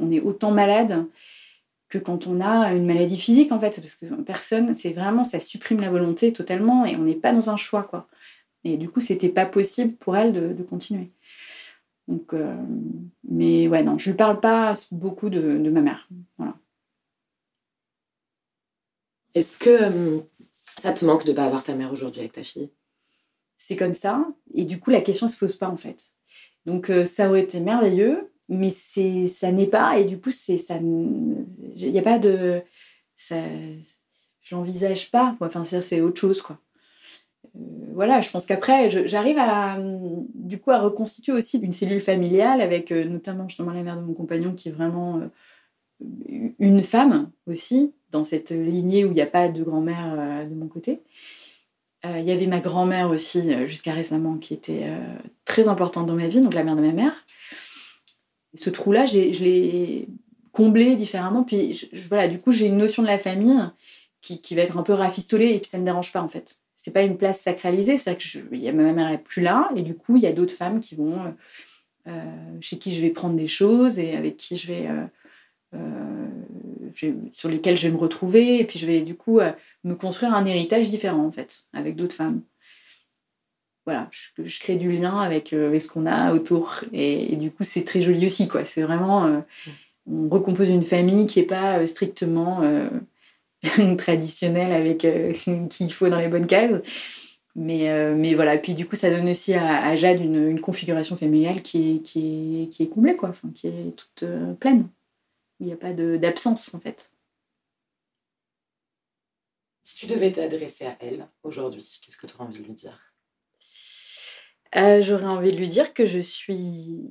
on 0.00 0.10
est 0.10 0.20
autant 0.20 0.50
malade 0.50 1.06
que 1.88 1.98
quand 1.98 2.26
on 2.26 2.40
a 2.40 2.72
une 2.72 2.86
maladie 2.86 3.16
physique 3.16 3.52
en 3.52 3.58
fait, 3.58 3.76
parce 3.76 3.96
que 3.96 4.06
personne, 4.22 4.74
c'est 4.74 4.92
vraiment 4.92 5.24
ça 5.24 5.40
supprime 5.40 5.80
la 5.80 5.90
volonté 5.90 6.32
totalement 6.32 6.84
et 6.84 6.96
on 6.96 7.02
n'est 7.02 7.14
pas 7.14 7.32
dans 7.32 7.50
un 7.50 7.56
choix 7.56 7.82
quoi. 7.84 8.08
Et 8.64 8.76
du 8.76 8.88
coup 8.88 9.00
c'était 9.00 9.28
pas 9.28 9.46
possible 9.46 9.94
pour 9.94 10.16
elle 10.16 10.54
de 10.56 10.62
continuer. 10.62 11.10
Donc, 12.10 12.34
euh, 12.34 12.56
mais 13.22 13.68
ouais 13.68 13.84
non, 13.84 13.96
je 13.96 14.10
lui 14.10 14.16
parle 14.16 14.40
pas 14.40 14.74
beaucoup 14.90 15.30
de, 15.30 15.58
de 15.58 15.70
ma 15.70 15.80
mère. 15.80 16.08
Voilà. 16.38 16.56
Est-ce 19.34 19.56
que 19.56 19.70
euh, 19.70 20.18
ça 20.80 20.92
te 20.92 21.04
manque 21.04 21.24
de 21.24 21.32
pas 21.32 21.44
avoir 21.44 21.62
ta 21.62 21.76
mère 21.76 21.92
aujourd'hui 21.92 22.20
avec 22.20 22.32
ta 22.32 22.42
fille? 22.42 22.68
C'est 23.56 23.76
comme 23.76 23.94
ça. 23.94 24.26
Et 24.54 24.64
du 24.64 24.80
coup, 24.80 24.90
la 24.90 25.02
question 25.02 25.26
ne 25.26 25.30
se 25.30 25.38
pose 25.38 25.54
pas 25.54 25.68
en 25.68 25.76
fait. 25.76 26.06
Donc 26.66 26.90
euh, 26.90 27.06
ça 27.06 27.28
aurait 27.28 27.42
été 27.42 27.60
merveilleux, 27.60 28.32
mais 28.48 28.70
c'est 28.70 29.28
ça 29.28 29.52
n'est 29.52 29.68
pas. 29.68 30.00
Et 30.00 30.04
du 30.04 30.20
coup, 30.20 30.32
c'est 30.32 30.58
ça. 30.58 30.78
Il 30.78 31.92
n'y 31.92 31.98
a 31.98 32.02
pas 32.02 32.18
de. 32.18 32.60
Ça, 33.16 33.36
je 34.40 34.54
l'envisage 34.56 35.12
pas. 35.12 35.36
Enfin, 35.40 35.62
c'est 35.62 36.00
autre 36.00 36.20
chose 36.20 36.42
quoi. 36.42 36.58
Euh, 37.56 37.60
voilà, 37.94 38.20
je 38.20 38.30
pense 38.30 38.46
qu'après, 38.46 38.90
j'arrive 39.06 39.38
à 39.38 39.78
du 40.34 40.58
coup 40.58 40.70
à 40.70 40.80
reconstituer 40.80 41.32
aussi 41.32 41.58
une 41.58 41.72
cellule 41.72 42.00
familiale 42.00 42.60
avec 42.60 42.92
euh, 42.92 43.04
notamment 43.04 43.48
justement 43.48 43.72
la 43.72 43.82
mère 43.82 43.96
de 43.96 44.02
mon 44.02 44.14
compagnon 44.14 44.54
qui 44.54 44.68
est 44.68 44.72
vraiment 44.72 45.20
une 46.58 46.82
femme 46.82 47.30
aussi, 47.46 47.92
dans 48.10 48.24
cette 48.24 48.50
lignée 48.50 49.04
où 49.04 49.08
il 49.08 49.14
n'y 49.14 49.20
a 49.20 49.26
pas 49.26 49.48
de 49.48 49.62
grand-mère 49.62 50.16
euh, 50.18 50.44
de 50.44 50.54
mon 50.54 50.68
côté. 50.68 51.00
Euh, 52.06 52.18
il 52.18 52.24
y 52.24 52.32
avait 52.32 52.46
ma 52.46 52.60
grand-mère 52.60 53.10
aussi, 53.10 53.52
euh, 53.52 53.66
jusqu'à 53.66 53.92
récemment, 53.92 54.38
qui 54.38 54.54
était 54.54 54.88
très 55.44 55.68
importante 55.68 56.06
dans 56.06 56.14
ma 56.14 56.28
vie, 56.28 56.40
donc 56.40 56.54
la 56.54 56.64
mère 56.64 56.76
de 56.76 56.80
ma 56.80 56.92
mère. 56.92 57.24
Ce 58.54 58.70
trou-là, 58.70 59.04
je 59.04 59.18
l'ai 59.44 60.08
comblé 60.52 60.96
différemment. 60.96 61.44
Puis 61.44 61.74
je, 61.74 62.08
voilà, 62.08 62.26
du 62.26 62.38
coup, 62.38 62.52
j'ai 62.52 62.66
une 62.66 62.78
notion 62.78 63.02
de 63.02 63.08
la 63.08 63.18
famille 63.18 63.60
qui, 64.22 64.40
qui, 64.40 64.54
va 64.54 64.62
être 64.62 64.76
un 64.76 64.82
peu 64.82 64.92
rafistolée 64.92 65.54
et 65.54 65.58
puis 65.60 65.68
ça 65.68 65.78
ne 65.78 65.82
me 65.82 65.86
dérange 65.86 66.12
pas 66.12 66.20
en 66.20 66.28
fait. 66.28 66.59
C'est 66.82 66.92
pas 66.92 67.02
une 67.02 67.18
place 67.18 67.40
sacralisée, 67.40 67.98
c'est 67.98 68.16
que 68.16 68.22
je, 68.22 68.38
y 68.52 68.68
a, 68.68 68.72
ma 68.72 68.92
mère 68.92 69.10
n'est 69.10 69.18
plus 69.18 69.42
là 69.42 69.70
et 69.76 69.82
du 69.82 69.94
coup, 69.94 70.16
il 70.16 70.22
y 70.22 70.26
a 70.26 70.32
d'autres 70.32 70.54
femmes 70.54 70.80
qui 70.80 70.94
vont, 70.94 71.34
chez 72.60 72.78
qui 72.78 72.92
je 72.92 73.02
vais 73.02 73.10
prendre 73.10 73.36
des 73.36 73.46
choses 73.46 73.98
et 73.98 74.16
avec 74.16 74.36
qui 74.36 74.56
je 74.56 74.66
vais 74.66 74.88
euh, 75.72 76.26
sur 77.30 77.48
lesquels 77.48 77.76
je 77.76 77.86
vais 77.86 77.92
me 77.92 77.98
retrouver 77.98 78.58
et 78.58 78.64
puis 78.64 78.80
je 78.80 78.86
vais 78.86 79.02
du 79.02 79.14
coup 79.14 79.38
euh, 79.38 79.52
me 79.84 79.94
construire 79.94 80.34
un 80.34 80.44
héritage 80.44 80.90
différent 80.90 81.24
en 81.24 81.30
fait 81.30 81.64
avec 81.72 81.94
d'autres 81.94 82.16
femmes. 82.16 82.42
Voilà 83.86 84.08
je, 84.10 84.58
crée 84.58 84.74
du 84.74 84.90
lien 84.90 85.20
avec, 85.20 85.52
euh, 85.52 85.68
avec 85.68 85.80
ce 85.82 85.86
qu'on 85.88 86.06
a 86.06 86.34
autour 86.34 86.80
et, 86.92 87.36
du 87.36 87.52
coup 87.52 87.62
c'est 87.62 87.84
très 87.84 88.00
joli 88.00 88.26
aussi 88.26 88.48
quoi. 88.48 88.64
C'est 88.64 88.82
vraiment 88.82 89.44
on 90.10 90.28
recompose 90.28 90.68
une 90.68 90.82
famille 90.82 91.26
qui 91.26 91.38
est 91.38 91.44
pas 91.44 91.86
strictement 91.86 92.62
traditionnelle 93.98 94.72
avec 94.72 94.98
qui 95.70 95.84
il 95.84 95.92
faut 95.92 96.08
dans 96.08 96.18
les 96.18 96.28
bonnes 96.28 96.46
cases. 96.46 96.80
Mais, 97.56 98.14
mais 98.14 98.34
voilà, 98.34 98.56
puis 98.58 98.74
du 98.74 98.86
coup, 98.86 98.94
ça 98.94 99.10
donne 99.10 99.28
aussi 99.28 99.54
à, 99.54 99.94
Jade 99.96 100.20
une, 100.20 100.50
une, 100.50 100.60
configuration 100.60 101.16
familiale 101.16 101.62
qui 101.62 101.96
est, 101.96 101.98
qui 102.00 102.62
est, 102.62 102.68
qui 102.68 102.84
est 102.84 102.88
comblée, 102.88 103.16
quoi, 103.16 103.30
enfin, 103.30 103.50
qui 103.52 103.66
est 103.66 103.96
toute 103.96 104.24
pleine. 104.60 104.88
Il 105.58 105.66
n'y 105.66 105.72
a 105.72 105.76
pas 105.76 105.92
d'absence, 105.92 106.72
en 106.74 106.80
fait. 106.80 107.10
Si 109.82 109.96
tu 109.96 110.06
devais 110.06 110.30
t'adresser 110.30 110.86
à 110.86 110.96
elle 111.00 111.26
aujourd'hui, 111.42 111.84
qu'est-ce 112.00 112.16
que 112.16 112.26
tu 112.28 112.34
aurais 112.34 112.44
envie 112.44 112.60
de 112.60 112.64
lui 112.64 112.74
dire? 112.74 112.98
Euh, 114.76 115.02
J'aurais 115.02 115.24
envie 115.24 115.50
de 115.50 115.56
lui 115.56 115.66
dire 115.66 115.92
que 115.92 116.06
je 116.06 116.20
suis 116.20 117.02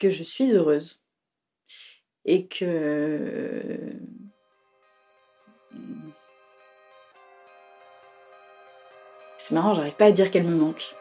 que 0.00 0.10
je 0.10 0.24
suis 0.24 0.50
heureuse. 0.50 1.00
Et 2.24 2.48
que 2.48 3.94
c'est 9.38 9.54
marrant, 9.54 9.74
j'arrive 9.74 9.94
pas 9.94 10.06
à 10.06 10.12
dire 10.12 10.30
qu'elle 10.30 10.44
me 10.44 10.54
manque. 10.54 10.94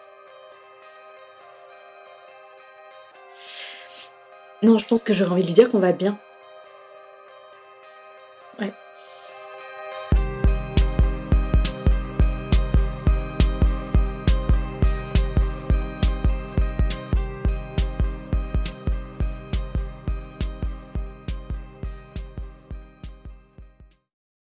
Non, 4.62 4.78
je 4.78 4.88
pense 4.88 5.04
que 5.04 5.14
j'aurais 5.14 5.32
envie 5.32 5.42
de 5.44 5.48
lui 5.48 5.54
dire 5.54 5.70
qu'on 5.70 5.80
va 5.80 5.92
bien. 5.92 6.18